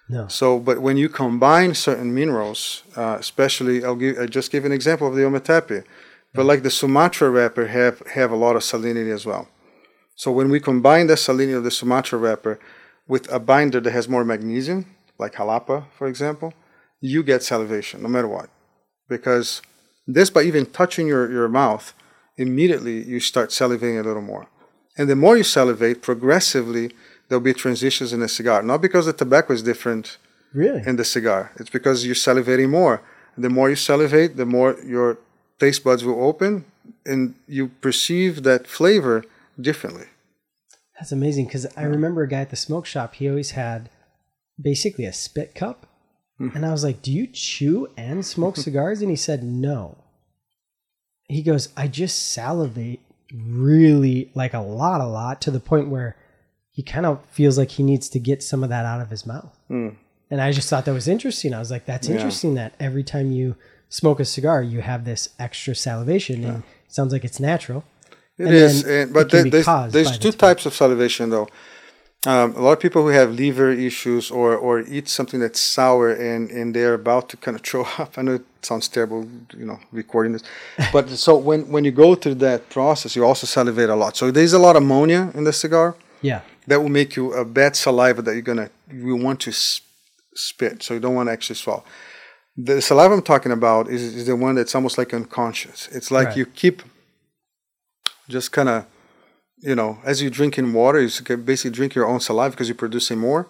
[0.09, 0.29] No.
[0.29, 4.73] So, but when you combine certain minerals, uh, especially, I'll give, I'll just give an
[4.73, 5.85] example of the Ometepe.
[6.35, 9.49] But like the Sumatra wrapper have have a lot of salinity as well.
[10.17, 12.59] So when we combine the salinity of the Sumatra wrapper
[13.09, 14.85] with a binder that has more magnesium,
[15.19, 16.53] like Jalapa, for example,
[17.01, 18.49] you get salivation no matter what,
[19.09, 19.63] because
[20.07, 21.95] this, by even touching your, your mouth,
[22.37, 24.47] immediately you start salivating a little more.
[24.97, 26.93] And the more you salivate, progressively,
[27.29, 28.63] there'll be transitions in the cigar.
[28.63, 30.17] Not because the tobacco is different
[30.55, 30.83] really?
[30.87, 33.03] in the cigar, it's because you're salivating more.
[33.37, 35.19] The more you salivate, the more your
[35.59, 36.65] taste buds will open
[37.05, 39.25] and you perceive that flavor
[39.61, 40.07] differently.
[40.99, 43.91] That's amazing because I remember a guy at the smoke shop, he always had
[44.61, 45.87] basically a spit cup
[46.39, 49.01] and I was like, Do you chew and smoke cigars?
[49.01, 49.99] And he said, No.
[51.29, 53.01] He goes, I just salivate
[53.35, 56.17] really like a lot, a lot to the point where
[56.71, 59.27] he kind of feels like he needs to get some of that out of his
[59.27, 59.59] mouth.
[59.71, 59.97] Mm.
[60.31, 61.55] And I just thought that was interesting.
[61.55, 62.17] I was like, That's yeah.
[62.17, 63.57] interesting that every time you
[63.89, 66.43] smoke a cigar, you have this extra salivation.
[66.43, 66.49] Yeah.
[66.49, 67.85] And it sounds like it's natural.
[68.39, 71.49] It and is, and, but there, there's, there's two types of salivation though.
[72.25, 76.11] Um, a lot of people who have liver issues or, or eat something that's sour
[76.11, 78.19] and, and they're about to kind of throw up.
[78.19, 80.43] I know it sounds terrible, you know, recording this,
[80.93, 84.17] but so when, when you go through that process, you also salivate a lot.
[84.17, 85.95] So there's a lot of ammonia in the cigar.
[86.21, 86.41] Yeah.
[86.67, 90.83] That will make you a bad saliva that you're gonna you want to spit.
[90.83, 91.85] So you don't want to actually swallow.
[92.57, 95.89] The saliva I'm talking about is, is the one that's almost like unconscious.
[95.93, 96.37] It's like right.
[96.39, 96.83] you keep
[98.29, 98.87] just kind of
[99.59, 102.69] you know, as you drink in water, you can basically drink your own saliva because
[102.69, 103.49] you're producing more,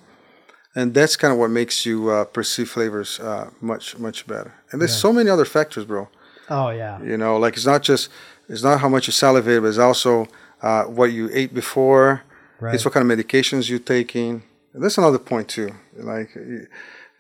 [0.75, 4.55] and that's kind of what makes you uh, perceive flavors uh, much much better.
[4.71, 4.99] And there's yeah.
[4.99, 6.09] so many other factors, bro.
[6.49, 7.03] Oh yeah.
[7.03, 8.09] You know, like it's not just
[8.49, 10.29] it's not how much you salivate, but it's also
[10.63, 12.23] uh, what you ate before.
[12.61, 12.75] Right.
[12.75, 14.43] It's what kind of medications you're taking.
[14.73, 15.71] And that's another point too.
[15.95, 16.31] Like,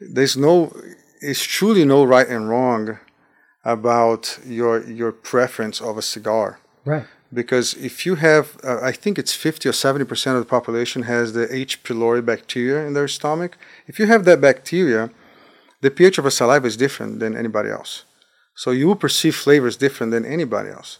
[0.00, 0.74] there's no,
[1.20, 2.98] it's truly no right and wrong
[3.64, 6.60] about your your preference of a cigar.
[6.84, 7.06] Right
[7.36, 11.34] because if you have, uh, I think it's 50 or 70% of the population has
[11.34, 11.82] the H.
[11.84, 13.58] pylori bacteria in their stomach.
[13.86, 15.10] If you have that bacteria,
[15.82, 18.04] the pH of a saliva is different than anybody else.
[18.54, 20.98] So you will perceive flavors different than anybody else.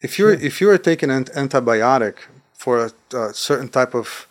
[0.00, 2.14] If you're, if you are taking an antibiotic
[2.54, 4.26] for a, a certain type of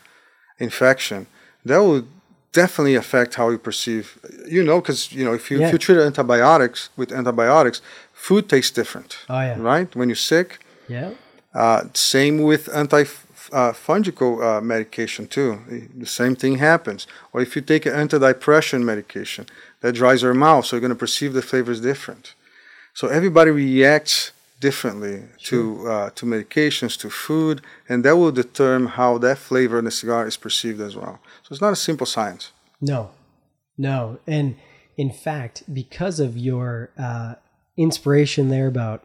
[0.58, 1.28] infection,
[1.66, 2.04] that will
[2.51, 4.18] definitely affect how you perceive.
[4.47, 5.68] You know, because you know if you, yeah.
[5.68, 7.82] if you treat antibiotics with antibiotics,
[8.12, 9.18] food tastes different.
[9.30, 9.60] Oh yeah.
[9.60, 10.66] Right when you're sick.
[10.88, 11.12] Yeah.
[11.54, 15.60] Uh, same with antifungical uh, uh, medication too.
[15.95, 17.06] The same thing happens.
[17.32, 19.45] Or if you take an antidepressant medication,
[19.82, 22.34] that dries your mouth, so you're going to perceive the flavors different.
[22.93, 25.60] So everybody reacts differently sure.
[25.60, 29.91] to uh, to medications, to food, and that will determine how that flavor in the
[29.91, 31.20] cigar is perceived as well.
[31.43, 32.51] So it's not a simple science.
[32.80, 33.12] No,
[33.78, 34.56] no, and
[34.95, 37.36] in fact, because of your uh,
[37.76, 38.99] inspiration there about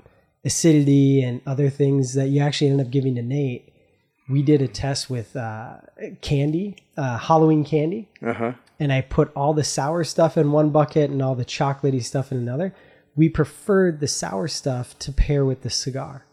[0.45, 3.73] acidity and other things that you actually end up giving to Nate,
[4.29, 5.77] we did a test with uh,
[6.21, 8.53] candy, uh, Halloween candy, uh-huh.
[8.79, 12.31] and I put all the sour stuff in one bucket and all the chocolatey stuff
[12.31, 12.75] in another.
[13.17, 16.25] We preferred the sour stuff to pair with the cigar.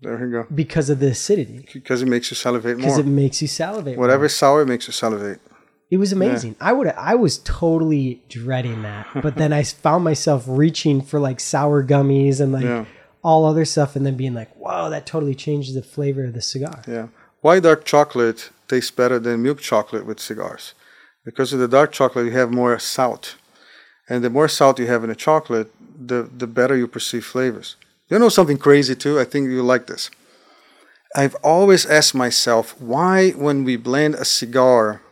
[0.00, 0.46] There you go.
[0.52, 1.66] Because of the acidity.
[1.72, 2.86] Because it makes you salivate more.
[2.86, 3.98] Because it makes you salivate.
[3.98, 4.28] Whatever more.
[4.28, 5.40] sour makes you salivate.
[5.90, 6.56] It was amazing.
[6.58, 6.68] Yeah.
[6.68, 11.38] I would I was totally dreading that, but then I found myself reaching for like
[11.38, 12.64] sour gummies and like.
[12.64, 12.86] Yeah
[13.22, 16.42] all other stuff and then being like, wow, that totally changes the flavor of the
[16.42, 16.82] cigar.
[16.86, 17.08] Yeah.
[17.40, 20.74] Why dark chocolate tastes better than milk chocolate with cigars?
[21.24, 23.36] Because of the dark chocolate, you have more salt.
[24.08, 27.76] And the more salt you have in a chocolate, the, the better you perceive flavors.
[28.08, 29.18] You know something crazy too?
[29.18, 30.10] I think you like this.
[31.14, 35.02] I've always asked myself why, when we blend a cigar,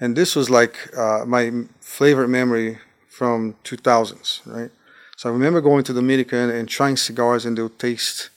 [0.00, 2.78] and this was like uh, my favorite memory
[3.08, 4.70] from 2000s, right?
[5.18, 8.30] So I remember going to Dominican and trying cigars, and they'll taste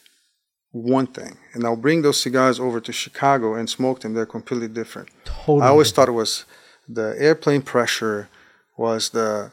[0.71, 4.15] one thing, and I'll bring those cigars over to Chicago and smoke them.
[4.15, 5.09] They're completely different.
[5.23, 5.61] Totally.
[5.61, 6.45] I always thought it was
[6.89, 8.29] the airplane pressure,
[8.77, 9.51] was the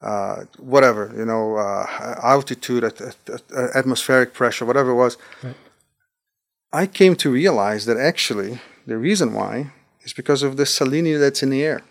[0.00, 1.86] uh, whatever you know, uh,
[2.22, 3.42] altitude, at, at, at,
[3.76, 5.18] atmospheric pressure, whatever it was.
[5.42, 5.54] Right.
[6.72, 9.72] I came to realize that actually the reason why
[10.04, 11.82] is because of the salinity that's in the air.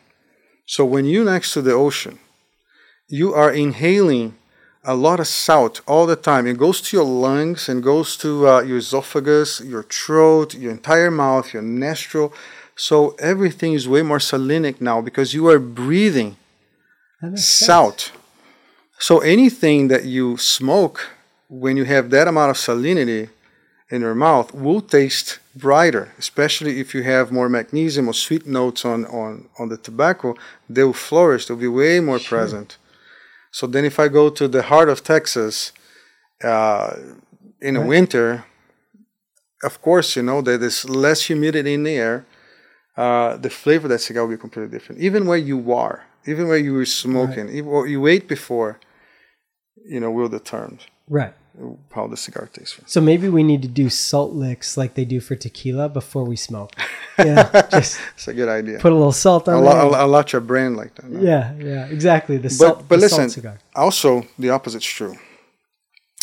[0.66, 2.18] So when you're next to the ocean,
[3.08, 4.38] you are inhaling
[4.84, 6.48] a lot of salt all the time.
[6.48, 11.12] It goes to your lungs and goes to uh, your esophagus, your throat, your entire
[11.12, 12.34] mouth, your nostril.
[12.76, 16.38] So everything is way more salinic now because you are breathing
[17.36, 18.00] salt.
[18.00, 18.18] sense.
[19.00, 21.10] So anything that you smoke
[21.50, 23.30] when you have that amount of salinity
[23.90, 28.86] in your mouth will taste brighter, especially if you have more magnesium or sweet notes
[28.86, 30.36] on, on, on the tobacco,
[30.70, 32.38] they will flourish, they'll be way more Sure.
[32.40, 32.78] present.
[33.52, 35.74] So then if I go to the heart of Texas
[36.44, 36.96] uh,
[37.62, 37.90] in the Right.
[37.90, 38.46] winter,
[39.64, 42.26] of course, you know, there is less humidity in the air.
[42.98, 45.02] Uh, the flavor of that cigar will be completely different.
[45.02, 48.80] Even where you are, even where you were smoking, even what you ate before,
[49.86, 51.34] you know, will determine Right.
[51.92, 52.80] How the cigar tastes.
[52.86, 56.36] So maybe we need to do salt licks like they do for tequila before we
[56.36, 56.72] smoke.
[57.20, 57.68] Yeah.
[57.70, 58.80] just It's a good idea.
[58.80, 59.74] put a little salt on I'll, there.
[60.02, 61.08] I'll, I'll your brand like that.
[61.10, 61.22] no?
[61.22, 62.38] yeah, yeah, exactly.
[62.38, 63.60] The salt, but but the salt listen, cigar.
[63.76, 65.16] also the opposite's true.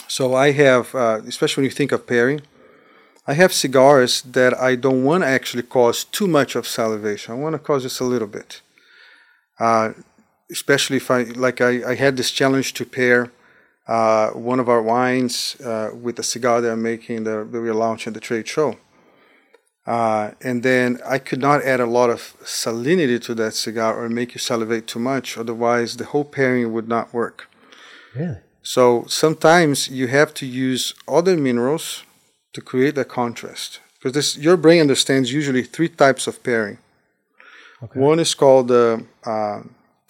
[0.09, 2.41] So I have, uh, especially when you think of pairing,
[3.29, 7.35] I have cigars that I don't want to actually cause too much of salivation.
[7.35, 8.63] I want to cause just a little bit.
[9.61, 9.93] Uh,
[10.51, 13.31] especially if I like, I, I had this challenge to pair
[13.89, 17.75] uh, one of our wines uh, with a cigar that I'm making that, that we're
[17.75, 18.77] launching at the trade show.
[19.87, 24.11] Uh, and then I could not add a lot of salinity to that cigar or
[24.11, 25.39] make you salivate too much.
[25.39, 27.49] Otherwise, the whole pairing would not work.
[28.15, 28.37] Really?
[28.63, 32.05] So sometimes you have to use other minerals
[32.53, 33.81] to create that contrast.
[33.95, 36.79] Because this, your brain understands usually three types of pairing.
[37.83, 37.99] Okay.
[37.99, 39.63] One is called the uh,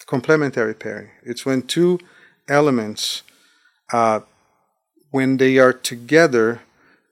[0.05, 1.09] complementary pairing.
[1.23, 1.99] It's when two
[2.49, 3.23] elements,
[3.91, 4.21] uh,
[5.11, 6.61] when they are together,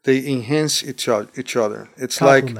[0.03, 1.29] they enhance each other.
[1.37, 1.89] Each other.
[1.97, 2.55] It's like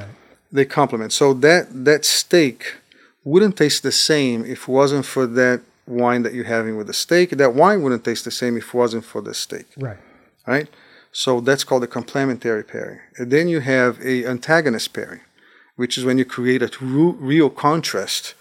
[0.50, 1.12] they complement.
[1.12, 2.76] So that that steak
[3.24, 6.92] wouldn't taste the same if it wasn't for that wine that you're having with the
[6.92, 7.30] steak.
[7.30, 9.98] That wine wouldn't taste the same if it wasn't for the steak, right.
[10.46, 10.68] right?
[11.12, 13.00] So that's called a complementary pairing.
[13.16, 15.20] And then you have a antagonist pairing,
[15.76, 18.34] which is when you create a real contrast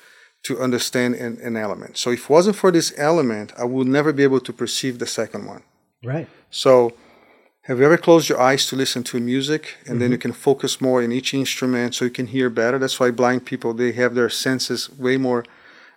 [0.47, 1.97] to understand an, an element.
[1.97, 5.09] So if it wasn't for this element, I would never be able to perceive the
[5.19, 5.63] second one.
[6.03, 6.27] Right.
[6.49, 6.93] So,
[7.67, 10.79] have you ever closed your eyes to listen to music and then you can focus
[10.79, 12.79] more in each instrument so you can hear better?
[12.79, 15.43] That's why blind people they have their senses way more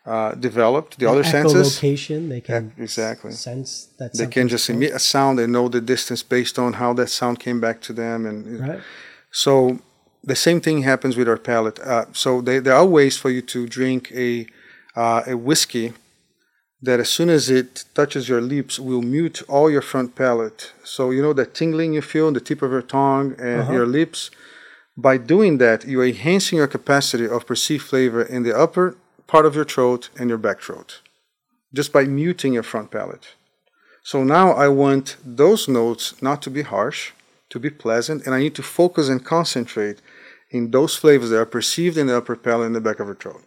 [0.05, 0.99] uh, developed.
[0.99, 3.33] The other senses, Echolocation, they can Yeah, exactly.
[3.33, 3.69] sense
[4.01, 7.09] that they can just emit a sound and know the distance based on how that
[7.09, 8.27] sound came back to them.
[8.27, 8.39] And
[8.69, 8.81] Right.
[9.31, 9.79] so,
[10.23, 11.79] the same thing happens with our palate.
[11.81, 14.47] Uh, so, they, there are ways for you to drink a
[14.97, 15.93] uh, a whiskey
[16.83, 20.73] that as soon as it touches your lips will mute all your front palate.
[20.83, 23.73] So you know that tingling you feel on the tip of your tongue and Uh-huh.
[23.73, 24.31] your lips.
[24.97, 28.97] By doing that, you're enhancing your capacity of perceived flavor in the upper
[29.27, 31.01] part of your throat and your back throat,
[31.73, 33.27] just by muting your front palate.
[34.03, 37.13] So now I want those notes not to be harsh,
[37.51, 39.99] to be pleasant, and I need to focus and concentrate
[40.51, 43.15] in those flavors that are perceived in the upper palate and the back of your
[43.17, 43.43] throat.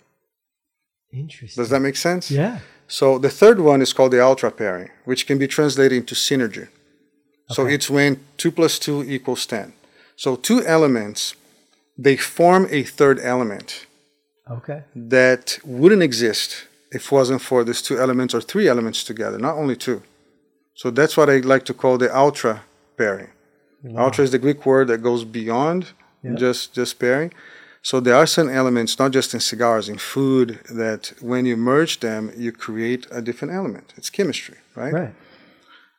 [1.11, 1.61] Interesting.
[1.61, 2.31] Does that make sense?
[2.31, 2.59] yeah.
[2.87, 6.63] So the third one is called the ultra pairing, which can be translated into synergy.
[6.63, 7.53] Okay.
[7.55, 9.73] So it's when two plus two equals ten.
[10.15, 11.35] So two elements,
[11.97, 13.87] they form a third element
[14.49, 14.83] Okay.
[14.95, 19.55] that wouldn't exist if it wasn't for these two elements or three elements together, not
[19.55, 20.03] only two.
[20.75, 22.63] So that's what I like to call the ultra
[22.97, 23.29] pairing.
[23.97, 25.91] Ultra is the Greek word that goes beyond
[26.23, 26.35] Yeah.
[26.35, 27.31] just just pairing.
[27.81, 31.99] So there are some elements, not just in cigars, in food, that when you merge
[31.99, 33.93] them, you create a different element.
[33.97, 34.93] It's chemistry, right?
[34.93, 35.13] Right.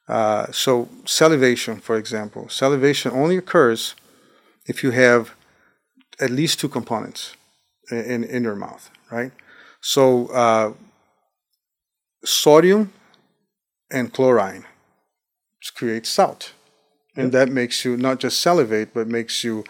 [0.08, 3.94] Uh, so salivation, for example, salivation only occurs
[4.66, 5.34] if you have
[6.20, 7.36] at least two components
[7.90, 9.32] in, in, your mouth, right?
[9.80, 10.72] So uh,
[12.24, 12.92] sodium
[13.90, 14.64] and chlorine
[15.74, 16.52] create salt,
[17.16, 19.64] and that makes you not just salivate, but makes you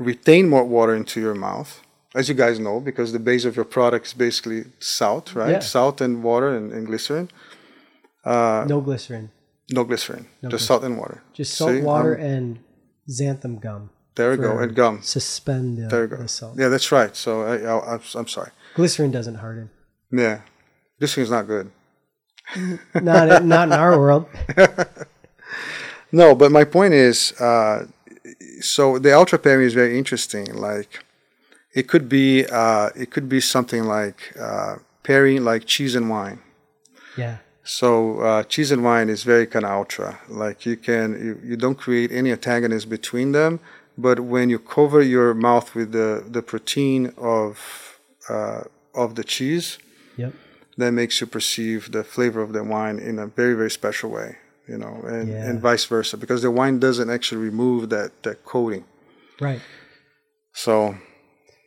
[0.00, 1.82] retain more water into your mouth.
[2.14, 5.52] As you guys know, because the base of your product is basically salt, right?
[5.52, 5.58] Yeah.
[5.60, 7.30] Salt and water and, and glycerin.
[8.24, 9.30] Uh, No glycerin.
[9.70, 10.66] no glycerin, No just glycerin.
[10.66, 11.22] salt and water.
[11.32, 12.58] Just salt, See, water, um, and
[13.08, 13.90] xanthan gum.
[14.16, 14.58] There we go.
[14.58, 15.02] And gum.
[15.02, 16.16] Suspend the, There you go.
[16.16, 16.58] the salt.
[16.58, 17.14] Yeah, that's right.
[17.14, 17.54] So I,
[17.94, 18.50] I, I'm, sorry.
[18.74, 19.70] Glycerin doesn't harden.
[20.10, 20.40] Yeah,
[20.98, 21.70] this thing's not good.
[22.94, 24.26] Not not in our world.
[26.12, 27.86] No, but my point is, uh,
[28.60, 30.54] so the ultra pairing is very interesting.
[30.54, 31.04] Like,
[31.74, 36.40] it could be, uh, it could be something like uh, pairing like cheese and wine.
[37.16, 37.38] Yeah.
[37.62, 40.18] So uh, cheese and wine is very kind of ultra.
[40.28, 43.60] Like you can, you, you don't create any antagonism between them,
[43.96, 47.98] but when you cover your mouth with the the protein of
[48.28, 48.62] uh,
[48.94, 49.78] of the cheese,
[50.16, 50.32] Yep.
[50.76, 54.36] that makes you perceive the flavor of the wine in a very very special way
[54.72, 55.48] you know and, Yeah.
[55.48, 58.84] and vice versa because the wine doesn't actually remove that that coating
[59.46, 59.60] Right.
[60.52, 60.72] so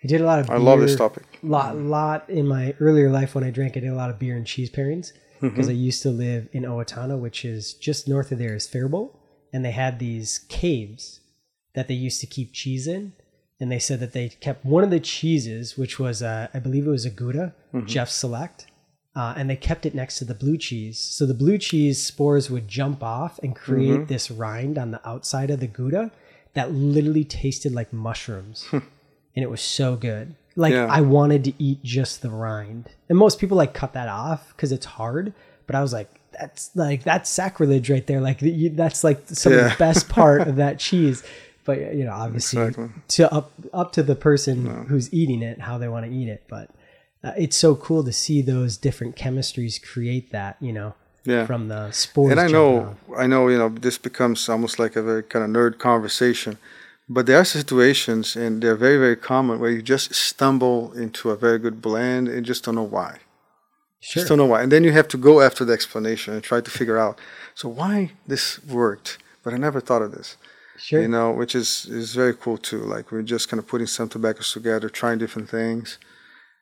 [0.03, 0.49] I did a lot of.
[0.49, 1.23] i love this topic
[1.57, 3.71] lot lot in my earlier life when I drank.
[3.77, 5.49] I did a lot of beer and cheese pairings Mm-hmm.
[5.49, 9.09] because I used to live in Owatonna, which is just north of there is Faribault,
[9.51, 11.19] and they had these caves
[11.75, 13.11] that they used to keep cheese in.
[13.59, 16.85] And they said that they kept one of the cheeses, which was uh, I believe
[16.87, 17.87] it was a Gouda, Mm-hmm.
[17.93, 18.67] Jeff Select,
[19.15, 20.97] uh, and they kept it next to the blue cheese.
[20.97, 24.05] So the blue cheese spores would jump off and create Mm-hmm.
[24.05, 26.11] this rind on the outside of the Gouda
[26.53, 28.83] that literally tasted like mushrooms and
[29.35, 30.35] it was so good.
[30.55, 30.85] Like Yeah.
[30.87, 34.71] I wanted to eat just the rind, and most people like cut that off because
[34.71, 35.33] it's hard.
[35.65, 38.21] But I was like, that's like that's sacrilege right there.
[38.21, 38.39] Like
[38.75, 41.23] that's like some of the best part of that cheese.
[41.65, 42.89] But you know, obviously, Exactly.
[43.09, 46.43] to up up to the person who's eating it, how they want to eat it.
[46.47, 46.69] But
[47.23, 50.57] uh, it's so cool to see those different chemistries create that.
[50.59, 50.93] You know,
[51.25, 52.31] yeah from the spores.
[52.31, 55.49] and i know i know you know this becomes almost like a very kind of
[55.51, 56.57] nerd conversation
[57.07, 61.35] but there are situations and they're very very common where you just stumble into a
[61.35, 63.19] very good blend and just don't know why
[64.05, 64.19] Sure.
[64.19, 64.61] Just don't know why.
[64.61, 67.17] And then you have to go after the explanation and try to figure out.
[67.55, 70.35] So why this worked, but I never thought of this.
[70.75, 71.01] Sure.
[71.01, 72.79] You know, which is is very cool too.
[72.79, 75.99] Like we're just kind of putting some tobaccos together, trying different things,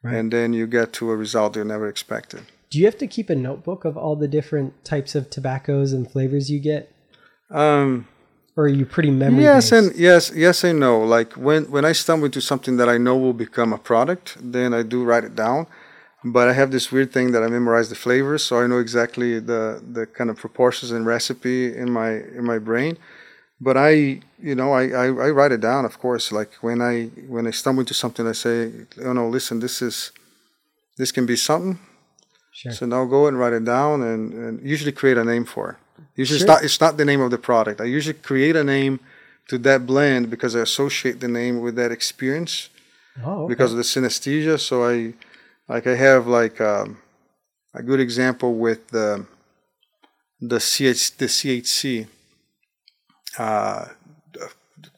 [0.04, 0.16] Right.
[0.16, 2.42] and then you get to a result you never expected.
[2.72, 6.10] Do you have to keep a notebook of all the different types of tobaccos and
[6.12, 6.90] flavors you get,
[7.52, 8.08] Um,
[8.58, 9.44] or are you pretty memory?
[9.44, 11.00] yes and yes, yes and no.
[11.02, 14.74] Like when when I stumble into something that I know will become a product, then
[14.74, 15.68] I do write it down.
[16.24, 19.40] But I have this weird thing that I memorize the flavors, so I know exactly
[19.40, 22.98] the the kind of proportions and recipe in my in my brain.
[23.64, 23.92] But I,
[24.50, 25.86] you know, I, I, I write it down.
[25.86, 26.96] Of course, like when I
[27.36, 28.72] when I stumble into something, I say,
[29.06, 30.12] oh no, listen, this is
[30.98, 31.78] this can be something.
[32.54, 32.72] Sure.
[32.72, 35.78] So now go and write it down, and, and usually create a name for it.
[36.16, 36.46] Usually, Sure.
[36.46, 37.80] it's not it's not the name of the product.
[37.82, 39.00] I usually create a name
[39.50, 42.70] to that blend because I associate the name with that experience
[43.24, 43.50] Oh, okay.
[43.54, 44.58] because of the synesthesia.
[44.60, 45.14] So I,
[45.68, 46.98] like, I have like um,
[47.74, 49.26] a good example with the
[50.40, 52.08] the CH the CHC,
[53.38, 53.86] uh,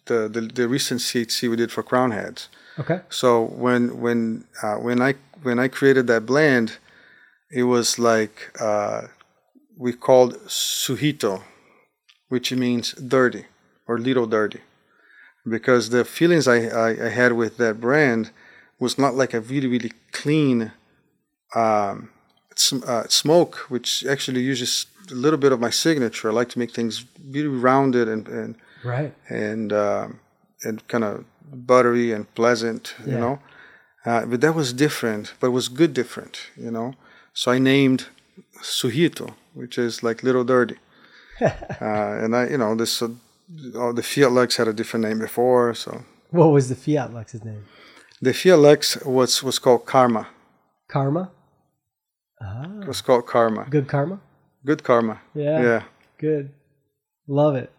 [0.05, 2.49] the, the the recent CHC we did for Crowned Heads.
[2.79, 3.01] okay.
[3.09, 6.77] So when when uh, when I when I created that blend,
[7.51, 9.07] it was like uh,
[9.77, 11.43] we called suhito,
[12.29, 13.45] which means dirty
[13.87, 14.61] or little dirty,
[15.47, 18.31] because the feelings I, I, I had with that brand
[18.79, 20.71] was not like a really really clean
[21.55, 22.09] um,
[22.55, 26.29] sm- uh, smoke, which actually uses a little bit of my signature.
[26.29, 29.13] I like to make things really rounded and, and Right.
[29.29, 30.19] and um,
[30.63, 33.39] and kind of buttery and pleasant, you know.
[34.05, 36.93] Uh, but that was different, but it was good different, you know.
[37.33, 38.07] So I named
[38.61, 40.77] Suhito, which is like little dirty.
[41.41, 43.09] uh, and I, you know, this uh,
[43.75, 47.43] oh, the Fiat Lux had a different name before, so What was the Fiat Lux's
[47.43, 47.63] name?
[48.21, 50.27] the Fiat Lux was was called Karma.
[50.87, 51.31] Karma.
[52.41, 53.65] It Ah, was called Karma.
[53.69, 54.19] good karma.
[54.65, 55.21] Good karma.
[55.33, 55.61] Yeah.
[55.61, 55.83] Yeah.
[56.17, 56.53] Good.
[57.27, 57.71] Love it.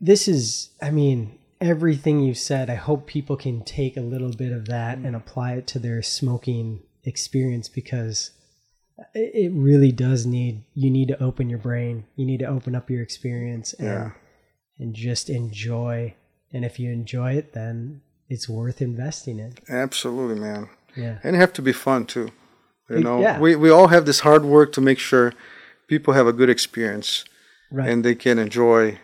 [0.00, 2.70] This is, I mean, everything you said.
[2.70, 5.06] I hope people can take a little bit of that mm.
[5.06, 8.30] and apply it to their smoking experience because
[9.14, 12.04] it it really does need, you need to open your brain.
[12.16, 14.10] You need to open up your experience and, Yeah.
[14.78, 16.14] and just enjoy.
[16.52, 19.54] And if you enjoy it, then it's worth investing in.
[19.68, 20.68] Absolutely, man.
[20.96, 21.18] Yeah.
[21.22, 22.30] and it have to be fun too
[22.90, 23.38] you know Yeah.
[23.40, 25.32] we, we all have this hard work to make sure
[25.88, 27.24] people have a good experience
[27.70, 27.88] Right.
[27.90, 28.98] and they can enjoy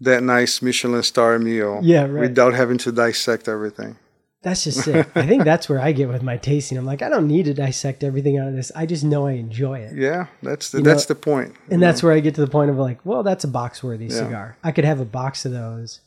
[0.00, 2.22] that nice michelin star meal Yeah, right.
[2.28, 3.96] without having to dissect everything
[4.42, 5.06] That's just it.
[5.14, 6.78] I think that's where I get with my tasting.
[6.78, 8.72] I'm like, I don't need to dissect everything out of this.
[8.74, 9.92] I just know I enjoy it.
[9.96, 11.52] yeah that's the You know, that's the point.
[11.54, 13.82] point And that's where I get to the point of like, well, that's a box
[13.84, 14.16] worthy Yeah.
[14.24, 14.56] cigar.
[14.64, 16.00] I could have a box of those,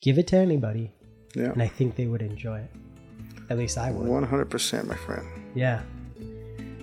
[0.00, 0.92] give it to anybody,
[1.34, 2.70] yeah and I think they would enjoy it.
[3.50, 4.06] At least I would.
[4.06, 5.82] 100% my friend Yeah.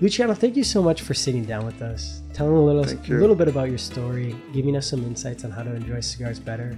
[0.02, 3.36] Luciano, thank you so much for sitting down with us, telling a little, a little
[3.36, 6.78] bit about your story, giving us some insights on how to enjoy cigars better.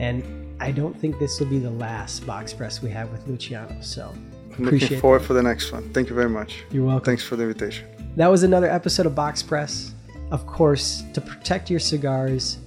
[0.00, 0.24] And
[0.60, 3.80] I don't think this will be the last box press we have with Luciano.
[3.82, 4.12] So
[4.50, 5.26] Looking appreciate forward that.
[5.26, 5.92] for the next one.
[5.92, 6.64] Thank you very much.
[6.72, 7.04] You're welcome.
[7.04, 7.86] Thanks for the invitation.
[8.16, 9.94] That was another episode of Box Press.
[10.32, 12.58] Of course, to protect your cigars,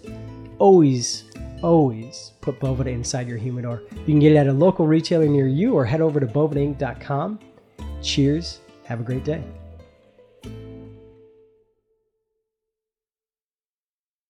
[0.59, 1.25] always,
[1.61, 3.81] always put Boveda inside your humidor.
[3.91, 7.39] You can get it at a local retailer near you or head over to bovedainc.com.
[8.01, 8.59] Cheers.
[8.85, 9.43] Have a great day.